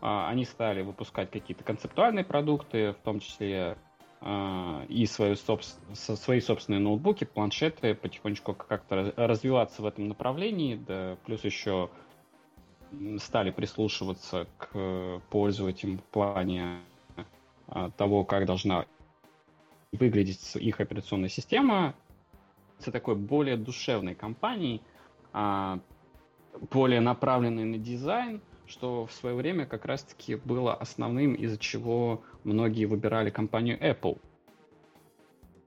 [0.00, 3.76] а, они стали выпускать какие-то концептуальные продукты, в том числе
[4.22, 5.34] а, и свои,
[5.94, 11.90] свои собственные ноутбуки, планшеты, потихонечку как-то развиваться в этом направлении, да плюс еще
[13.18, 16.80] стали прислушиваться к пользователям в плане
[17.68, 18.86] а, того, как должна
[19.92, 21.94] выглядеть их операционная система.
[22.78, 24.80] Это такой более душевной компанией,
[25.32, 32.86] более направленной на дизайн, что в свое время как раз-таки было основным, из-за чего многие
[32.86, 34.18] выбирали компанию Apple.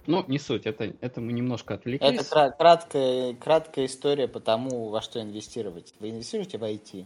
[0.07, 2.19] Но не суть, это, это мы немножко отвлеклись.
[2.19, 5.93] Это краткая, краткая история по тому, во что инвестировать.
[5.99, 7.05] Вы инвестируете в IT?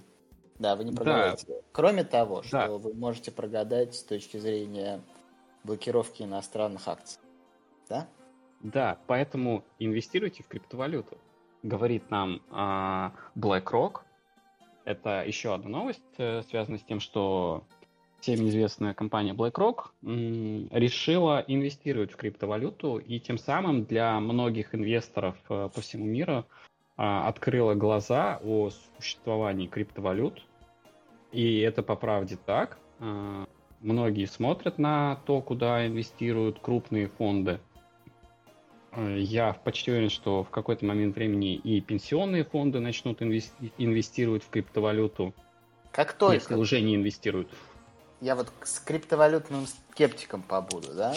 [0.60, 1.46] Да, вы не прогадаете.
[1.48, 1.54] Да.
[1.72, 2.70] Кроме того, что да.
[2.70, 5.02] вы можете прогадать с точки зрения
[5.64, 7.20] блокировки иностранных акций.
[7.90, 8.08] Да?
[8.62, 11.18] Да, поэтому инвестируйте в криптовалюту.
[11.62, 14.02] Говорит нам а, BlackRock,
[14.86, 17.66] это еще одна новость, э, связанная с тем, что
[18.20, 19.92] всем известная компания BlackRock
[20.72, 26.46] решила инвестировать в криптовалюту и тем самым для многих инвесторов э, по всему миру
[26.98, 30.44] а, открыла глаза о существовании криптовалют.
[31.32, 32.80] И это по правде так.
[33.00, 33.46] А,
[33.82, 37.60] многие смотрят на то, куда инвестируют крупные фонды.
[38.94, 44.44] Э, я почти уверен, что в какой-то момент времени и пенсионные фонды начнут инвести- инвестировать
[44.44, 45.34] в криптовалюту.
[45.92, 46.36] Как только.
[46.36, 47.50] Если уже не инвестируют.
[48.22, 51.16] Я вот с криптовалютным скептиком побуду, да?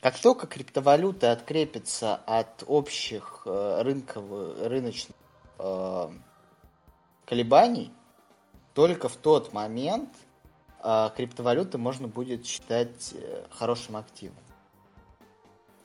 [0.00, 4.24] Как только криптовалюта открепится от общих э, рынков,
[4.60, 5.16] рыночных
[5.58, 6.08] э,
[7.24, 7.90] колебаний,
[8.74, 10.10] только в тот момент
[10.82, 14.36] э, криптовалюты можно будет считать э, хорошим активом.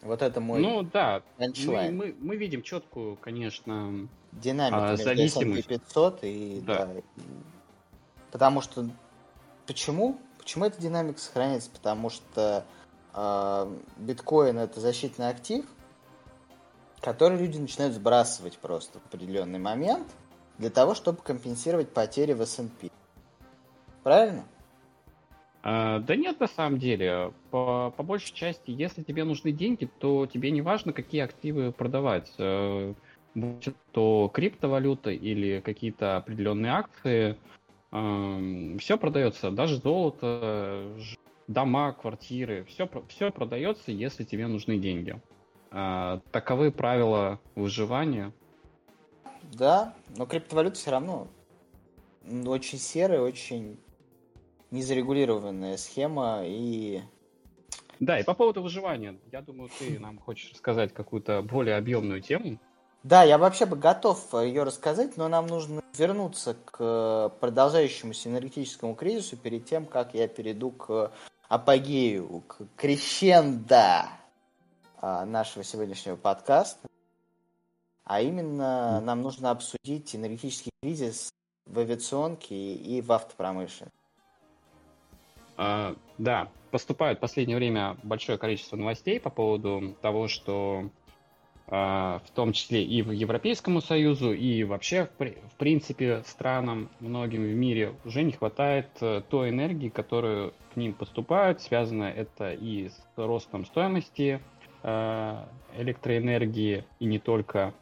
[0.01, 5.67] Вот это мой Ну да, мы, мы, мы видим четкую, конечно, динамику а, зависимость.
[5.67, 6.85] 500 и да.
[6.85, 7.01] да.
[8.31, 8.89] Потому что
[9.65, 10.17] почему?
[10.49, 11.69] Почему эта динамика сохраняется?
[11.69, 12.65] Потому что
[13.13, 15.63] э, биткоин это защитный актив,
[17.01, 20.07] который люди начинают сбрасывать просто в определенный момент
[20.57, 22.89] для того, чтобы компенсировать потери в S&P.
[24.01, 24.43] Правильно?
[25.61, 27.31] А, да нет, на самом деле.
[27.51, 32.33] По, по большей части, если тебе нужны деньги, то тебе не важно, какие активы продавать.
[32.39, 32.95] Э,
[33.35, 37.35] будь то криптовалюта или какие-то определенные акции, э,
[37.91, 40.95] все продается, даже золото,
[41.47, 45.19] дома, квартиры, все, все продается, если тебе нужны деньги.
[45.71, 48.31] А, таковы правила выживания.
[49.53, 51.27] Да, но криптовалюта все равно
[52.45, 53.79] очень серая, очень
[54.71, 57.01] незарегулированная схема и...
[57.99, 62.59] Да, и по поводу выживания, я думаю, ты нам хочешь рассказать какую-то более объемную тему.
[63.03, 69.37] Да, я вообще бы готов ее рассказать, но нам нужно вернуться к продолжающемуся энергетическому кризису
[69.37, 71.11] перед тем, как я перейду к
[71.47, 74.05] апогею, к крещендо
[75.01, 76.89] а, нашего сегодняшнего подкаста.
[78.03, 81.31] А именно нам нужно обсудить энергетический кризис
[81.65, 83.97] в авиационке и в автопромышленности.
[85.55, 90.89] А, да, поступает в последнее время большое количество новостей по поводу того, что
[91.69, 97.93] в том числе и в Европейскому Союзу, и вообще, в принципе, странам многим в мире
[98.05, 101.61] уже не хватает э, той энергии, которую к ним поступает.
[101.61, 104.39] Связано это и с ростом стоимости
[104.81, 105.43] э,
[105.77, 107.73] электроэнергии, и не только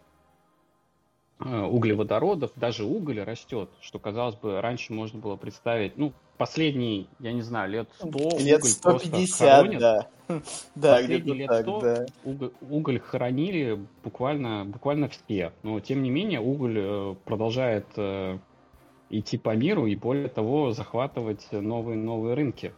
[1.40, 7.42] углеводородов, даже уголь растет, что, казалось бы, раньше можно было представить, ну, последний, я не
[7.42, 8.08] знаю, лет 100
[8.40, 10.08] лет уголь 150, да.
[10.76, 12.06] да, Последние лет так, 100 да.
[12.24, 15.54] уголь, уголь хранили буквально, буквально все.
[15.64, 18.38] Но, тем не менее, уголь э, продолжает э,
[19.10, 22.74] идти по миру и, более того, захватывать новые новые рынки.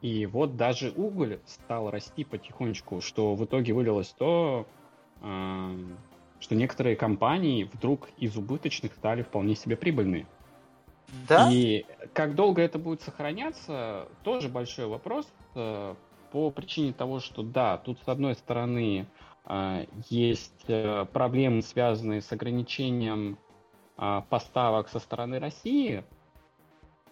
[0.00, 4.66] И вот даже уголь стал расти потихонечку, что в итоге вылилось то,
[5.22, 5.74] э,
[6.40, 10.26] что некоторые компании вдруг из убыточных стали вполне себе прибыльные.
[11.28, 11.50] Да?
[11.52, 15.94] И как долго это будет сохраняться, тоже большой вопрос э,
[16.32, 19.06] по причине того, что да, тут с одной стороны
[19.44, 23.38] э, есть э, проблемы, связанные с ограничением
[24.30, 26.04] поставок со стороны России,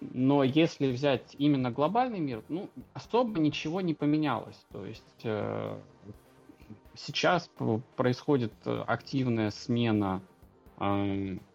[0.01, 4.59] но если взять именно глобальный мир, ну, особо ничего не поменялось.
[4.73, 5.27] То есть
[6.99, 7.51] сейчас
[7.97, 10.23] происходит активная смена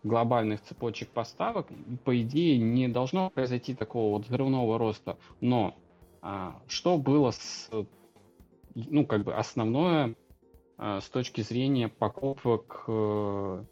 [0.03, 1.67] глобальных цепочек поставок,
[2.03, 5.17] по идее, не должно произойти такого вот взрывного роста.
[5.39, 5.75] Но
[6.21, 7.69] а, что было с,
[8.75, 10.15] ну, как бы основное
[10.77, 13.63] а, с точки зрения покупок э,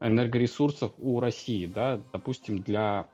[0.00, 3.08] энергоресурсов у России, да, допустим, для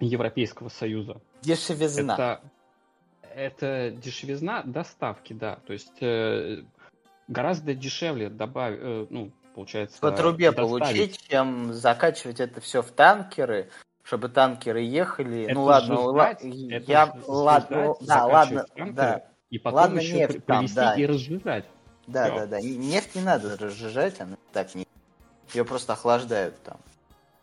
[0.00, 1.20] Европейского Союза?
[1.42, 2.14] Дешевизна.
[2.14, 2.40] Это,
[3.34, 5.58] это дешевизна доставки, да.
[5.66, 6.62] То есть э,
[7.28, 10.00] гораздо дешевле добавить, э, ну, получается...
[10.00, 13.70] По трубе получить, чем закачивать это все в танкеры,
[14.02, 15.44] чтобы танкеры ехали.
[15.44, 19.24] Это ну ладно, ждать, это я ладно, да, ладно, да.
[19.50, 20.94] И потом ладно, еще нефть привезти там, да.
[20.94, 21.64] и разжижать.
[22.06, 22.34] Да, Все.
[22.34, 22.60] да, да.
[22.60, 24.86] Нефть не надо разжижать, она так не.
[25.52, 26.78] Ее просто охлаждают там.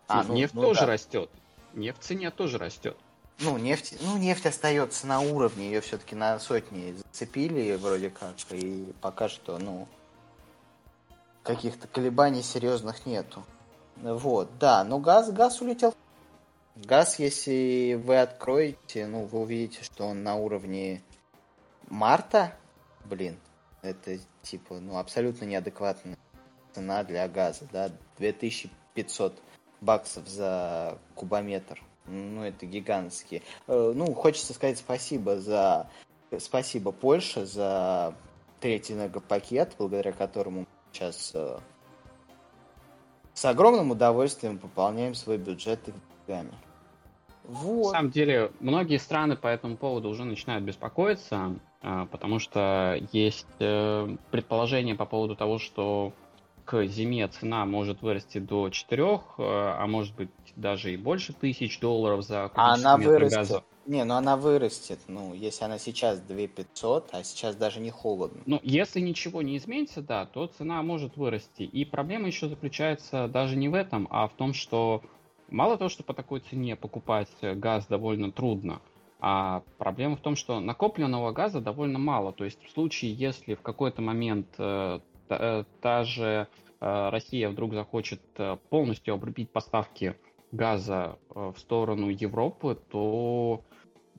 [0.08, 0.86] А, ну, нефть ну, тоже да.
[0.88, 1.30] растет.
[1.74, 2.98] Нефть в цене тоже растет.
[3.40, 8.92] Ну, нефть, ну, нефть остается на уровне, ее все-таки на сотни зацепили вроде как, и
[9.00, 9.88] пока что, ну,
[11.44, 13.44] каких-то колебаний серьезных нету.
[13.98, 15.94] Вот, да, но газ, газ улетел.
[16.76, 21.02] Газ, если вы откроете, ну, вы увидите, что он на уровне
[21.90, 22.54] марта.
[23.06, 23.38] Блин,
[23.82, 26.18] это типа, ну, абсолютно неадекватная
[26.74, 29.40] цена для газа, да, 2500
[29.82, 31.82] баксов за кубометр.
[32.08, 33.42] Ну, это гигантские.
[33.68, 35.88] Э, ну, хочется сказать спасибо за...
[36.40, 38.14] Спасибо Польше за
[38.60, 41.60] третий энергопакет, благодаря которому сейчас э,
[43.34, 45.80] с огромным удовольствием пополняем свой бюджет
[46.28, 46.52] деньгами.
[47.44, 47.94] Вот.
[47.94, 53.48] На самом деле, многие страны по этому поводу уже начинают беспокоиться, э, потому что есть
[53.60, 56.14] э, предположение по поводу того, что
[56.68, 62.24] к зиме цена может вырасти до 4, а может быть даже и больше тысяч долларов
[62.24, 63.38] за кубический а она метр вырастет.
[63.38, 63.64] газа.
[63.86, 68.42] Не, ну она вырастет, ну, если она сейчас 2500, а сейчас даже не холодно.
[68.46, 71.64] Ну, если ничего не изменится, да, то цена может вырасти.
[71.64, 75.02] И проблема еще заключается даже не в этом, а в том, что
[75.48, 78.82] мало того, что по такой цене покупать газ довольно трудно,
[79.22, 82.34] А проблема в том, что накопленного газа довольно мало.
[82.34, 86.48] То есть в случае, если в какой-то момент э, та, э, та же
[86.80, 90.16] э, Россия вдруг захочет э, полностью обрубить поставки
[90.52, 93.62] газа в сторону Европы, то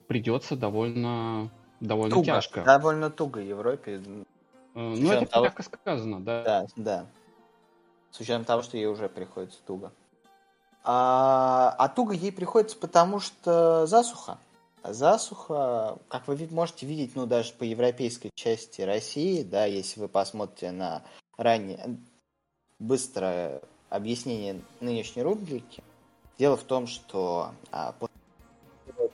[0.06, 1.50] придется довольно,
[1.80, 2.62] довольно туго, тяжко.
[2.62, 4.02] Довольно туго Европе.
[4.74, 6.42] Ну, это того, мягко сказано, да.
[6.44, 7.06] Да, да.
[8.10, 9.90] С учетом того, что ей уже приходится туго.
[10.84, 14.38] А, а туго ей приходится, потому что засуха.
[14.84, 20.70] Засуха, как вы можете видеть, ну, даже по европейской части России, да, если вы посмотрите
[20.70, 21.02] на
[21.36, 21.98] ранее
[22.78, 23.60] быстрое
[23.90, 25.82] объяснение нынешней рубрики,
[26.38, 27.94] дело в том, что а,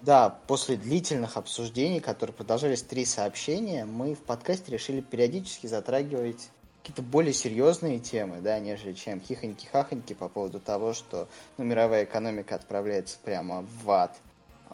[0.03, 6.51] да, после длительных обсуждений, которые продолжались три сообщения, мы в подкасте решили периодически затрагивать
[6.83, 12.55] какие-то более серьезные темы, да, нежели чем хихоньки-хахоньки по поводу того, что ну, мировая экономика
[12.55, 14.15] отправляется прямо в ад.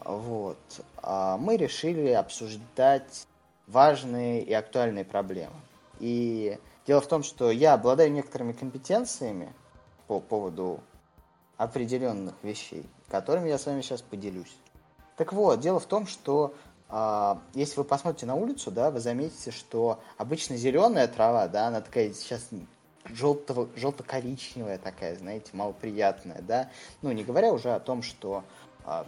[0.04, 0.58] Вот.
[1.02, 3.26] А мы решили обсуждать
[3.66, 5.54] важные и актуальные проблемы.
[5.98, 9.52] И дело в том, что я обладаю некоторыми компетенциями
[10.06, 10.80] по поводу
[11.56, 14.56] определенных вещей, которыми я с вами сейчас поделюсь.
[15.16, 16.54] Так вот, дело в том, что
[16.88, 21.82] а, если вы посмотрите на улицу, да, вы заметите, что обычно зеленая трава, да, она
[21.82, 22.48] такая сейчас
[23.04, 26.70] желто, желто-коричневая такая, знаете, малоприятная, да.
[27.02, 28.44] Ну, не говоря уже о том, что
[28.84, 29.06] а,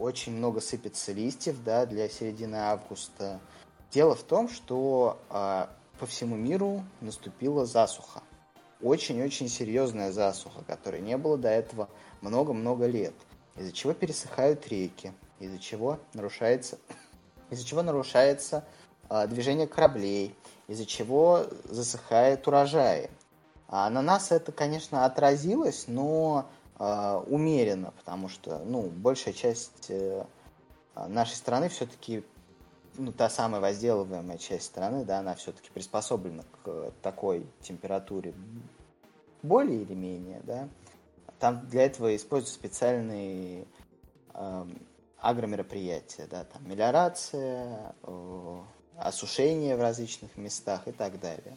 [0.00, 3.38] очень много сыпется листьев, да, для середины августа.
[3.92, 8.22] Дело в том, что а, по всему миру наступила засуха.
[8.80, 11.88] Очень-очень серьезная засуха, которой не было до этого
[12.22, 13.14] много-много лет.
[13.56, 16.78] Из-за чего пересыхают реки, из-за чего нарушается,
[17.50, 18.64] из-за чего нарушается
[19.10, 20.34] э, движение кораблей,
[20.66, 23.10] из-за чего засыхает урожаи.
[23.68, 26.48] А на нас это, конечно, отразилось, но
[26.80, 30.24] э, умеренно, потому что, ну, большая часть э,
[31.06, 32.24] нашей страны все-таки,
[32.96, 38.34] ну, та самая возделываемая часть страны, да, она все-таки приспособлена к такой температуре
[39.42, 40.68] более или менее, да.
[41.38, 43.66] Там для этого используются специальные
[44.34, 44.66] э,
[45.18, 47.94] агромероприятия, да, там мелиорация,
[48.96, 51.56] осушение в различных местах и так далее.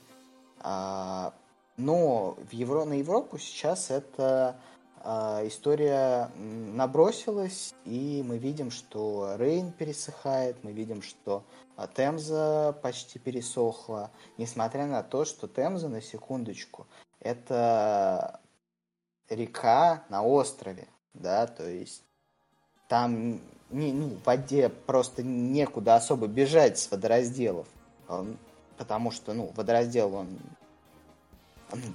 [0.60, 1.34] А,
[1.78, 4.56] но в Евро, на Европу сейчас эта а,
[5.04, 11.44] история набросилась, и мы видим, что Рейн пересыхает, мы видим, что
[11.96, 16.88] Темза почти пересохла, несмотря на то, что Темза, на секундочку,
[17.20, 18.40] это
[19.30, 22.04] река на острове, да, то есть
[22.88, 27.68] там не, ну, в воде просто некуда особо бежать с водоразделов.
[28.78, 30.40] Потому что, ну, водораздел, он...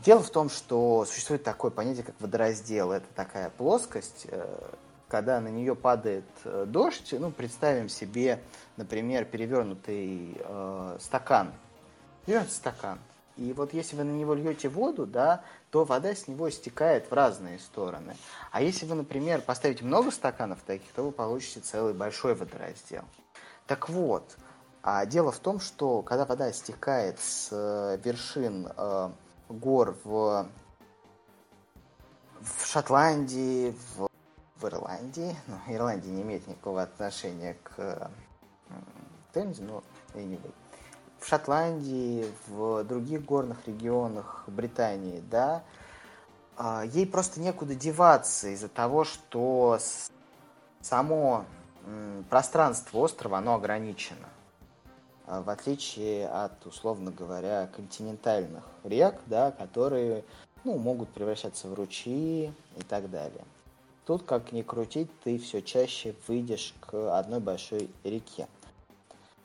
[0.04, 2.90] Дело в том, что существует такое понятие, как водораздел.
[2.90, 4.70] Это такая плоскость, э,
[5.06, 7.14] когда на нее падает э, дождь.
[7.16, 8.40] Ну, представим себе,
[8.76, 11.52] например, перевернутый э, стакан.
[12.26, 12.98] Перевернутый стакан.
[13.36, 17.14] И вот если вы на него льете воду, да, то вода с него стекает в
[17.14, 18.16] разные стороны.
[18.50, 23.04] А если вы, например, поставите много стаканов таких, то вы получите целый большой водораздел.
[23.68, 24.36] Так вот,
[24.82, 29.10] а дело в том, что когда вода стекает с э, вершин э,
[29.48, 30.48] гор в,
[32.40, 34.08] в Шотландии, в,
[34.56, 38.10] в Ирландии, ну, Ирландия не имеет никакого отношения к
[39.32, 39.82] Темзе, но
[40.14, 40.52] anyway,
[41.18, 45.62] в Шотландии, в других горных регионах Британии, да,
[46.56, 49.78] а, ей просто некуда деваться из-за того, что
[50.80, 51.44] само
[52.28, 54.28] пространство острова, оно ограничено.
[55.28, 60.24] А, в отличие от, условно говоря, континентальных рек, да, которые
[60.64, 63.44] ну, могут превращаться в ручьи и так далее.
[64.06, 68.48] Тут, как ни крутить, ты все чаще выйдешь к одной большой реке.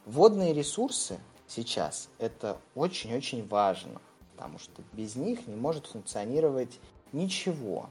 [0.06, 2.08] Водные ресурсы сейчас.
[2.18, 4.00] Это очень-очень важно,
[4.32, 6.80] потому что без них не может функционировать
[7.12, 7.90] ничего,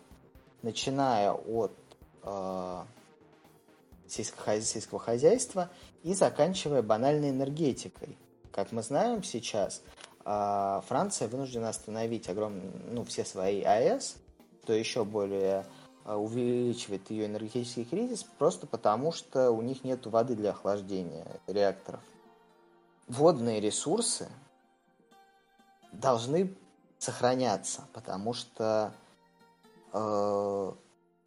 [0.62, 1.72] начиная от
[2.22, 2.84] э,
[4.12, 5.70] сельского хозяйства
[6.02, 8.16] и заканчивая банальной энергетикой.
[8.50, 9.82] Как мы знаем сейчас,
[10.24, 14.16] э, Франция вынуждена остановить огромные, ну, все свои АЭС,
[14.62, 15.66] что еще более
[16.04, 22.00] э, увеличивает ее энергетический кризис, просто потому что у них нет воды для охлаждения реакторов
[23.12, 24.28] водные ресурсы
[25.92, 26.54] должны
[26.98, 28.94] сохраняться, потому что
[29.92, 30.72] э,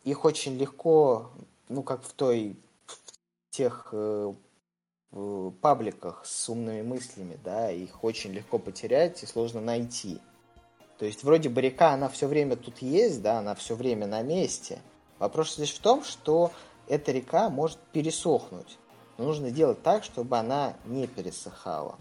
[0.03, 1.31] их очень легко,
[1.69, 2.59] ну как в той
[3.56, 4.34] тех э,
[5.62, 10.20] пабликах с умными мыслями, да, их очень легко потерять и сложно найти.
[10.97, 14.22] То есть вроде бы река, она все время тут есть, да, она все время на
[14.22, 14.80] месте.
[15.20, 16.51] Вопрос лишь в том, что
[16.88, 18.78] эта река может пересохнуть.
[19.18, 21.97] Но нужно делать так, чтобы она не пересыхала.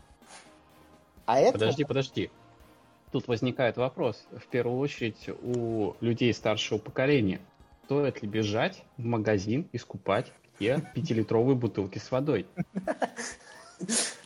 [1.26, 1.52] А это...
[1.52, 2.30] Подожди, подожди.
[3.12, 7.40] Тут возникает вопрос, в первую очередь, у людей старшего поколения.
[7.84, 12.46] Стоит ли бежать в магазин и скупать те пятилитровые бутылки с водой?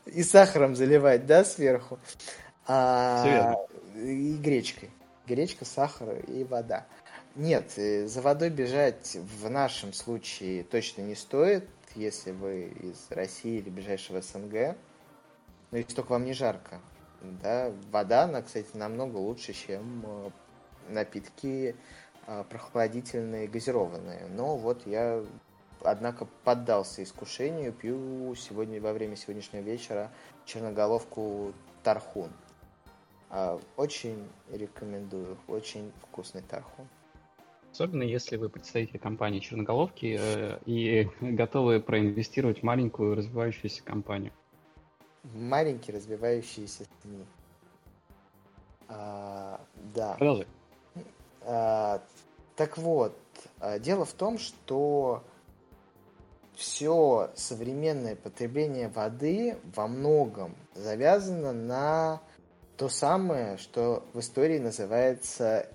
[0.07, 1.99] И сахаром заливать, да, сверху?
[2.66, 3.55] А,
[3.95, 4.91] и гречкой.
[5.26, 6.87] Гречка, сахар и вода.
[7.35, 13.59] Нет, э, за водой бежать в нашем случае точно не стоит, если вы из России
[13.59, 14.76] или ближайшего СНГ.
[15.70, 16.81] Но если только вам не жарко.
[17.43, 20.31] Да, вода, она, кстати, намного лучше, чем э,
[20.89, 21.76] напитки
[22.26, 24.26] э, прохладительные, газированные.
[24.29, 25.24] Но вот я,
[25.83, 30.11] однако, поддался искушению, пью сегодня во время сегодняшнего вечера
[30.45, 31.53] черноголовку
[31.83, 32.31] Тархун.
[33.31, 36.89] А, очень рекомендую, очень вкусный тархун.
[37.72, 44.33] Особенно если вы представитель компании Черноголовки э, и готовы проинвестировать в маленькую развивающуюся компанию.
[45.35, 47.26] Маленькие развивающиеся СМИ.
[48.89, 49.61] А,
[49.95, 50.14] да.
[50.14, 50.47] Продолжай.
[51.43, 52.03] А,
[52.57, 53.16] так вот,
[53.61, 55.22] а, дело в том, что
[56.59, 62.20] все современное потребление воды во многом завязано на
[62.76, 65.68] то самое, что в истории называется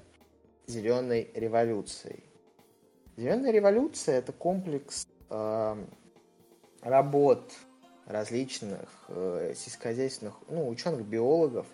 [0.67, 2.25] зеленой революцией.
[3.15, 5.85] Зеленая революция это комплекс э,
[6.81, 7.53] работ
[8.05, 11.65] различных э, сельскохозяйственных, ну, ученых-биологов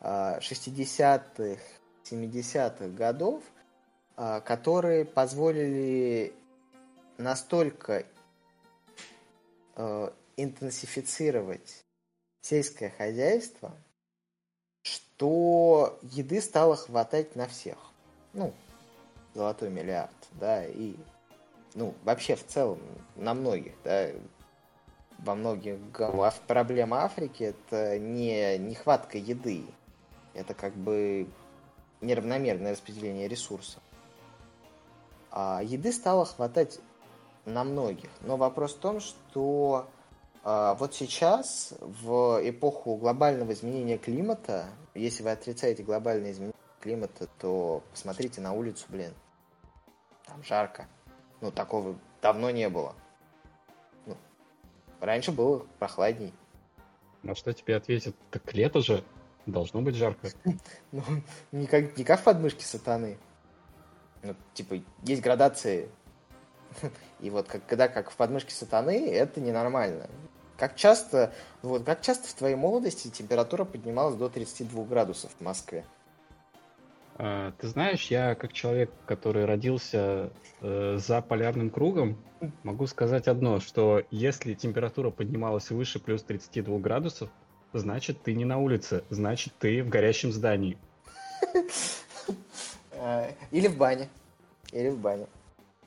[0.00, 1.60] э, 60-х,
[2.04, 3.42] 70-х годов,
[4.16, 6.32] э, которые позволили
[7.18, 8.04] настолько
[9.76, 11.84] э, интенсифицировать
[12.40, 13.74] сельское хозяйство,
[14.82, 17.78] что еды стало хватать на всех.
[18.32, 18.52] Ну,
[19.34, 20.96] золотой миллиард, да, и,
[21.74, 22.80] ну, вообще в целом
[23.16, 24.10] на многих, да,
[25.18, 25.78] во многих
[26.46, 29.64] проблема Африки это не нехватка еды,
[30.34, 31.28] это как бы
[32.00, 33.82] неравномерное распределение ресурсов.
[35.30, 36.78] А еды стало хватать
[37.44, 38.10] на многих.
[38.22, 39.88] Но вопрос в том, что
[40.42, 47.82] а, вот сейчас, в эпоху глобального изменения климата, если вы отрицаете глобальное изменение климата, то
[47.90, 49.12] посмотрите на улицу, блин.
[50.26, 50.86] Там жарко.
[51.40, 52.94] Ну, такого давно не было.
[54.06, 54.16] Ну,
[55.00, 56.32] раньше было прохладней.
[57.22, 58.14] На что тебе ответят?
[58.30, 59.02] Так лето же,
[59.46, 60.28] должно быть жарко.
[60.92, 61.02] Ну,
[61.52, 63.18] не как, не как в подмышке сатаны.
[64.22, 65.90] Ну, типа, есть градации.
[67.20, 70.08] И вот как, когда как в подмышке сатаны, это ненормально.
[70.56, 75.84] Как часто, вот, как часто в твоей молодости температура поднималась до 32 градусов в Москве?
[77.16, 82.18] А, ты знаешь, я как человек, который родился э, за полярным кругом,
[82.62, 87.30] могу сказать одно, что если температура поднималась выше плюс 32 градусов,
[87.72, 90.78] значит ты не на улице, значит ты в горящем здании.
[92.96, 94.08] Э, или в бане.
[94.72, 95.26] Или в бане.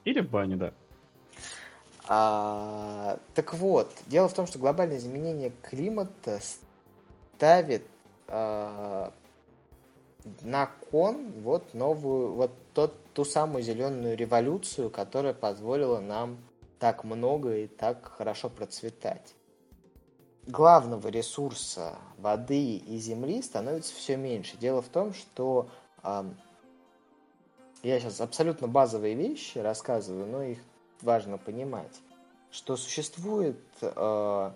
[0.07, 0.73] Или в бане, да.
[2.07, 6.39] А, так вот, дело в том, что глобальное изменение климата
[7.35, 7.83] ставит
[8.29, 9.11] а,
[10.43, 16.37] на кон вот новую, вот тот, ту самую зеленую революцию, которая позволила нам
[16.79, 19.35] так много и так хорошо процветать.
[20.45, 24.55] Главного ресурса воды и земли становится все меньше.
[24.55, 25.67] Дело в том, что
[26.01, 26.23] э,
[27.83, 30.59] я сейчас абсолютно базовые вещи рассказываю, но их
[31.01, 32.01] важно понимать,
[32.51, 34.51] что существует э,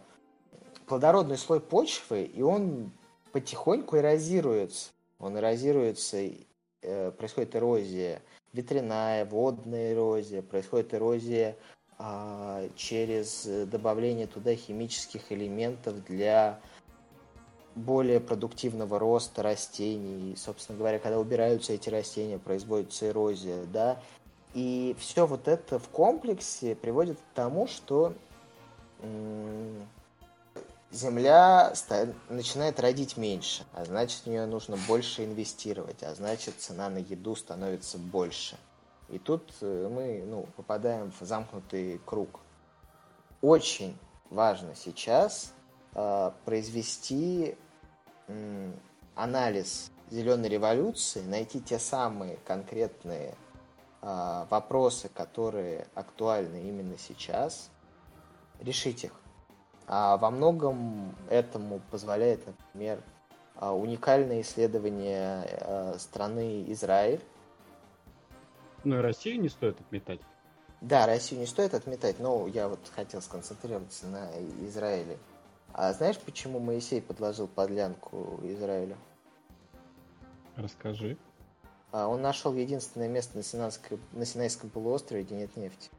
[0.87, 2.91] плодородный слой почвы, и он
[3.31, 4.89] потихоньку эрозируется.
[5.19, 6.17] Он эрозируется,
[6.81, 8.21] э, происходит эрозия
[8.53, 11.55] ветряная, водная эрозия, происходит эрозия
[11.99, 16.59] э, через добавление туда химических элементов для
[17.75, 20.33] более продуктивного роста растений.
[20.33, 23.99] И, собственно говоря, когда убираются эти растения, производится эрозия, да,
[24.53, 28.13] и все вот это в комплексе приводит к тому, что
[30.91, 31.73] Земля
[32.29, 37.35] начинает родить меньше, а значит, в нее нужно больше инвестировать, а значит, цена на еду
[37.35, 38.57] становится больше.
[39.07, 42.41] И тут э, мы ну, попадаем в замкнутый круг.
[43.41, 43.97] Очень
[44.29, 45.53] важно сейчас
[45.93, 47.55] произвести
[48.27, 48.71] э,
[49.15, 53.35] анализ зеленой революции, найти те самые конкретные
[54.01, 57.69] а, вопросы, которые актуальны именно сейчас,
[58.59, 59.13] решить их.
[59.87, 63.01] А во многом этому позволяет, например,
[63.55, 67.21] а, уникальное исследование страны Израиль.
[68.83, 70.19] Ну и Россию не стоит отметать.
[70.81, 74.29] Да, Россию не стоит отметать, но я вот хотел сконцентрироваться на
[74.65, 75.19] Израиле.
[75.73, 78.97] А знаешь, почему Моисей подложил подлянку Израилю?
[80.55, 81.17] Расскажи.
[81.91, 85.89] А он нашел единственное место на, Синайском, на Синайском полуострове, где нет нефти.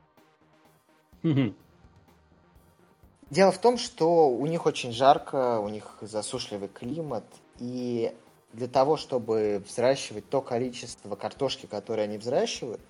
[3.31, 7.25] Дело в том, что у них очень жарко, у них засушливый климат,
[7.59, 8.15] и
[8.53, 12.81] для того, чтобы взращивать то количество картошки, которое они взращивают,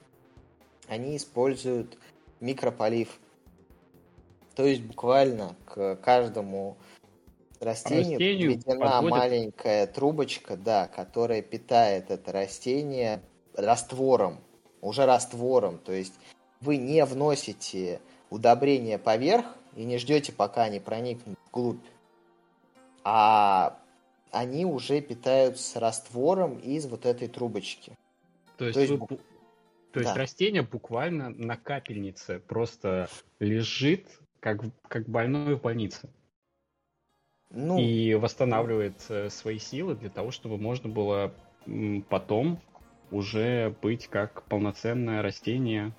[0.88, 1.96] они используют
[2.40, 3.20] микрополив.
[4.54, 6.76] То есть буквально к каждому
[7.60, 9.10] растению, растению введена подводят...
[9.10, 13.22] маленькая трубочка, да, которая питает это растение
[13.54, 14.40] раствором,
[14.80, 15.78] уже раствором.
[15.78, 16.14] То есть
[16.60, 18.00] вы не вносите
[18.30, 19.46] удобрения поверх
[19.76, 21.84] и не ждете, пока они проникнут вглубь,
[23.04, 23.78] а
[24.30, 27.92] они уже питаются раствором из вот этой трубочки.
[28.56, 29.18] То есть, То есть, вы...
[29.92, 30.18] То есть да.
[30.18, 34.06] растение буквально на капельнице просто лежит,
[34.42, 36.10] как, как больной в больнице.
[37.50, 39.30] Ну, и восстанавливает ну...
[39.30, 41.32] свои силы для того, чтобы можно было
[42.08, 42.60] потом
[43.12, 45.92] уже быть как полноценное растение.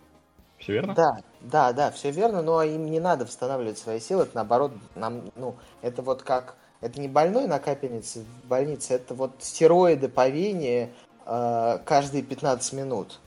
[0.58, 0.94] Все верно?
[0.94, 5.32] Да, да, да, все верно, но им не надо восстанавливать свои силы, это наоборот, нам,
[5.36, 10.28] ну, это вот как, это не больной на капельнице в больнице, это вот стероиды по
[10.28, 10.92] вене
[11.26, 13.20] э, каждые 15 минут.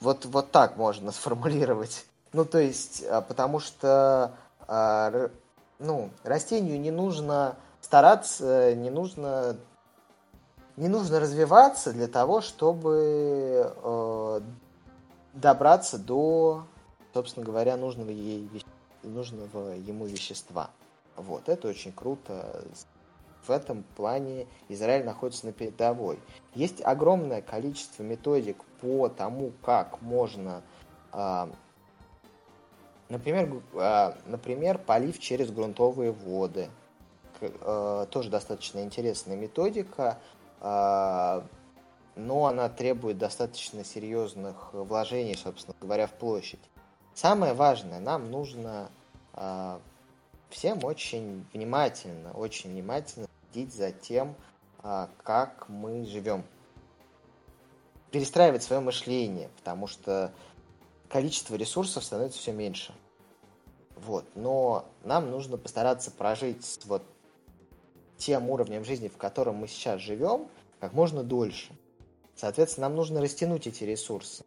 [0.00, 2.06] Вот, вот так можно сформулировать.
[2.32, 4.32] Ну, то есть, а, потому что
[4.66, 5.30] а,
[5.78, 9.56] ну, растению не нужно стараться, не нужно,
[10.76, 14.40] не нужно развиваться для того, чтобы э,
[15.34, 16.64] добраться до,
[17.12, 18.48] собственно говоря, нужного, ей,
[19.02, 20.70] нужного ему вещества.
[21.16, 22.62] Вот, это очень круто
[23.46, 26.18] в этом плане Израиль находится на передовой.
[26.54, 30.62] Есть огромное количество методик по тому, как можно,
[31.10, 31.50] а,
[33.12, 36.68] например, а, например, полив через грунтовые воды.
[37.40, 40.18] А, тоже достаточно интересная методика,
[42.14, 46.60] но она требует достаточно серьезных вложений, собственно говоря, в площадь.
[47.14, 48.90] Самое важное, нам нужно
[50.52, 54.36] всем очень внимательно, очень внимательно следить за тем,
[54.82, 56.44] а, как мы живем.
[58.10, 60.32] Перестраивать свое мышление, потому что
[61.08, 62.94] количество ресурсов становится все меньше.
[64.06, 64.24] Вот.
[64.34, 67.02] Но нам нужно постараться прожить вот
[68.16, 70.48] тем уровнем жизни, в котором мы сейчас живем,
[70.80, 71.72] как можно дольше.
[72.34, 74.44] Соответственно, нам нужно растянуть эти ресурсы.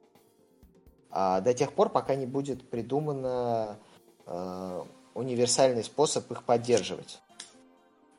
[1.10, 3.78] А до тех пор, пока не будет придумано
[4.26, 4.84] э,
[5.14, 7.22] универсальный способ их поддерживать.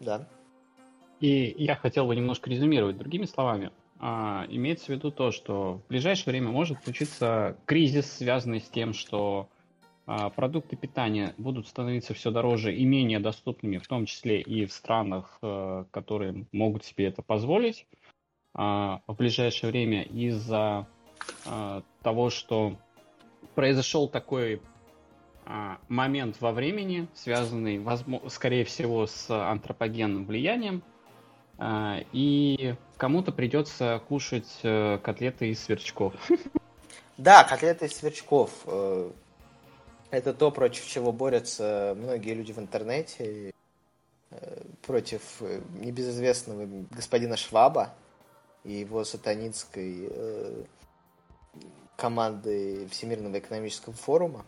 [0.01, 0.26] Да.
[1.20, 3.70] И я хотел бы немножко резюмировать другими словами.
[3.99, 8.93] А, имеется в виду то, что в ближайшее время может случиться кризис, связанный с тем,
[8.93, 9.49] что
[10.07, 15.38] продукты питания будут становиться все дороже и менее доступными, в том числе и в странах,
[15.42, 17.86] а, которые могут себе это позволить.
[18.54, 20.86] А, в ближайшее время из-за
[21.44, 22.76] а, того, что
[23.54, 24.62] произошел такой
[25.44, 27.84] а, момент во времени, связанный,
[28.28, 30.82] скорее всего, с антропогенным влиянием,
[31.59, 36.14] а, и кому-то придется кушать э, котлеты из сверчков.
[37.16, 38.50] Да, котлеты из сверчков.
[40.11, 43.52] Э, это то, против чего борются многие люди в интернете.
[44.30, 45.40] Э, против
[45.74, 47.94] небезызвестного господина Шваба
[48.64, 50.11] и его сатанинской
[51.96, 54.44] команды Всемирного экономического форума.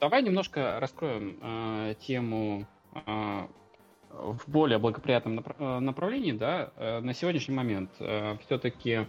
[0.00, 3.46] Давай немножко раскроем э, тему э,
[4.10, 9.06] в более благоприятном э, направлении, да, э, на сегодняшний момент э, все-таки,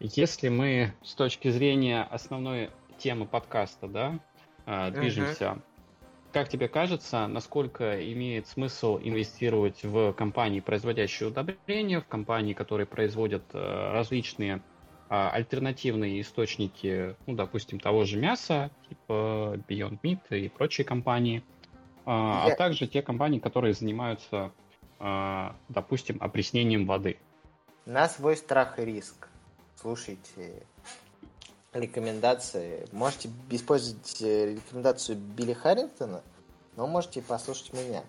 [0.00, 2.70] если мы с точки зрения основной
[3.00, 5.62] темы подкаста, да, движемся, uh-huh.
[6.32, 13.42] как тебе кажется, насколько имеет смысл инвестировать в компании, производящие удобрения, в компании, которые производят
[13.52, 14.62] различные
[15.08, 21.42] альтернативные источники, ну, допустим, того же мяса, типа Beyond Meat и прочие компании–
[22.04, 24.52] а, а, а также те компании, которые занимаются,
[24.98, 27.18] а, допустим, опреснением воды.
[27.86, 29.28] На свой страх и риск.
[29.76, 30.66] Слушайте
[31.72, 32.86] рекомендации.
[32.92, 36.22] Можете использовать э, рекомендацию Билли Харрингтона,
[36.76, 38.02] но можете послушать меня.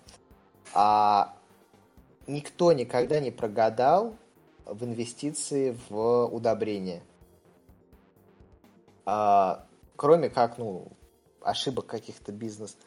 [0.74, 1.36] А
[2.28, 4.16] никто никогда не прогадал
[4.66, 7.04] в инвестиции в удобрения.
[9.06, 10.88] А, кроме как, ну,
[11.42, 12.78] ошибок каких-то бизнес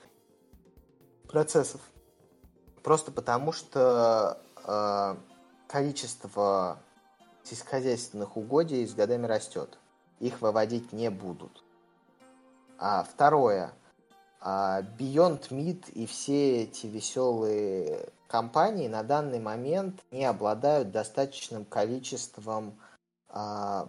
[1.29, 1.81] процессов.
[2.83, 5.17] Просто потому, что э,
[5.67, 6.79] количество
[7.43, 9.79] сельскохозяйственных угодий с годами растет.
[10.21, 11.63] Их выводить не будут.
[12.79, 13.73] А второе.
[14.41, 22.79] А, Beyond Meat и все эти веселые компании на данный момент не обладают достаточным количеством
[23.29, 23.89] а,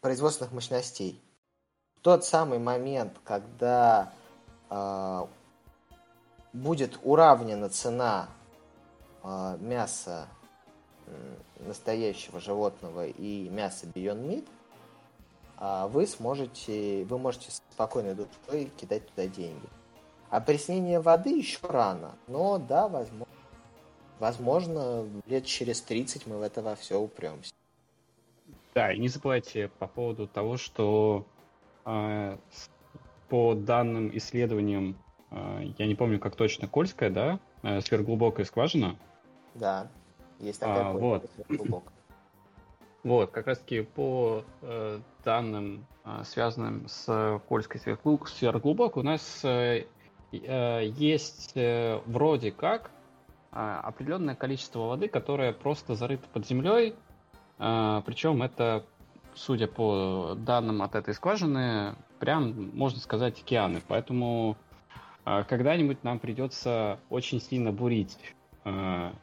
[0.00, 1.22] производственных мощностей.
[1.96, 4.12] В тот самый момент, когда
[4.68, 5.28] а,
[6.52, 8.28] будет уравнена цена
[9.22, 10.28] а, мяса
[11.58, 14.48] настоящего животного и мяса Beyond Meat,
[15.60, 19.68] вы сможете, вы можете спокойно душой кидать туда деньги.
[20.30, 23.26] А приснение воды еще рано, но да, возможно,
[24.20, 27.52] возможно, лет через 30 мы в это во все упремся.
[28.74, 31.26] Да, и не забывайте по поводу того, что
[31.84, 32.36] э,
[33.28, 34.96] по данным исследованиям,
[35.32, 38.96] э, я не помню, как точно, Кольская, да, э, сверхглубокая скважина.
[39.54, 39.88] Да,
[40.38, 41.28] есть такая а, вот.
[41.34, 41.92] сверхглубокая.
[43.02, 49.86] Вот, как раз таки по э, данным, э, связанным с Кольской сверхглубокой, у нас э,
[50.32, 52.90] э, есть э, вроде как
[53.52, 56.94] э, определенное количество воды, которое просто зарыто под землей,
[57.58, 58.84] э, причем это,
[59.34, 63.80] судя по данным от этой скважины, прям, можно сказать, океаны.
[63.88, 64.58] Поэтому
[65.24, 68.18] э, когда-нибудь нам придется очень сильно бурить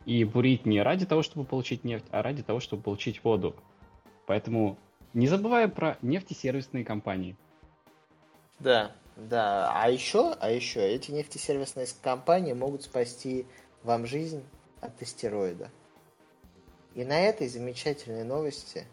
[0.05, 3.55] и бурить не ради того, чтобы получить нефть, а ради того, чтобы получить воду.
[4.25, 4.77] Поэтому
[5.13, 7.35] не забываем про нефтесервисные компании.
[8.59, 9.71] Да, да.
[9.73, 13.45] А еще, а еще эти нефтесервисные компании могут спасти
[13.83, 14.43] вам жизнь
[14.81, 15.71] от астероида.
[16.95, 18.85] И на этой замечательной новости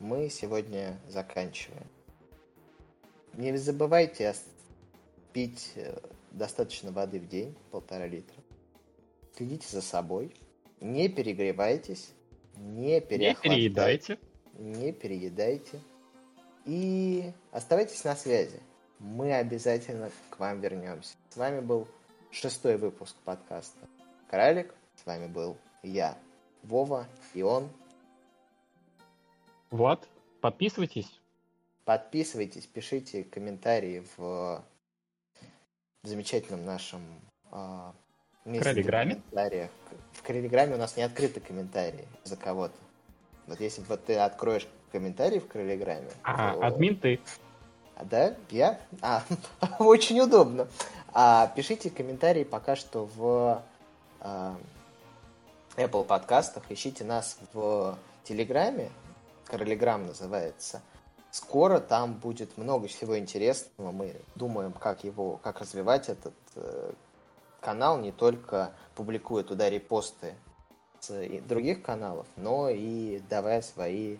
[0.00, 1.86] мы сегодня заканчиваем.
[3.34, 4.34] Не забывайте
[5.32, 5.96] пить э,
[6.32, 8.36] достаточно воды в день, полтора литра.
[9.36, 10.34] Следите за собой,
[10.80, 12.12] не перегревайтесь,
[12.56, 14.18] не переедайте.
[14.54, 15.80] Не переедайте.
[16.66, 18.60] И оставайтесь на связи.
[18.98, 21.16] Мы обязательно к вам вернемся.
[21.30, 21.88] С вами был
[22.30, 23.88] шестой выпуск подкаста
[24.28, 24.74] Кралик.
[24.96, 26.18] С вами был я,
[26.62, 27.70] Вова и он.
[29.70, 30.06] Влад,
[30.40, 31.20] подписывайтесь.
[31.84, 34.62] Подписывайтесь, пишите комментарии в
[36.02, 37.02] замечательном нашем
[37.50, 37.94] а,
[38.58, 39.20] в Кролиграме?
[40.12, 42.74] В Кролиграме у нас не открыты комментарии за кого-то.
[43.46, 46.10] Вот если вот ты откроешь комментарий в Кролиграме...
[46.22, 46.66] А, то...
[46.66, 47.20] админ ты.
[47.96, 48.34] А, да?
[48.50, 48.80] Я?
[49.00, 49.22] А,
[49.78, 50.68] очень удобно.
[51.12, 53.62] А, пишите комментарии пока что в
[54.20, 54.56] а,
[55.76, 56.64] Apple подкастах.
[56.68, 58.90] Ищите нас в Телеграме.
[59.46, 60.82] Кролиграм называется.
[61.30, 63.92] Скоро там будет много всего интересного.
[63.92, 66.92] Мы думаем, как его, как развивать этот э,
[67.60, 70.34] канал не только публикуя туда репосты
[71.00, 71.10] с
[71.42, 74.18] других каналов, но и давая свои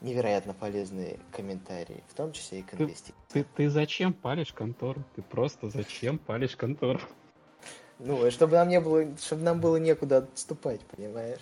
[0.00, 3.16] невероятно полезные комментарии, в том числе и к инвестициям.
[3.28, 5.02] Ты, ты, ты зачем палишь контору?
[5.16, 7.00] Ты просто зачем палишь контору?
[7.98, 11.40] Ну, чтобы нам не было, чтобы нам было некуда отступать, понимаешь?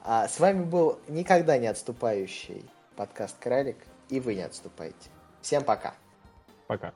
[0.00, 2.64] А с вами был никогда не отступающий
[2.96, 3.76] подкаст Кралик,
[4.08, 5.10] и вы не отступайте.
[5.42, 5.94] Всем пока.
[6.66, 6.92] Пока.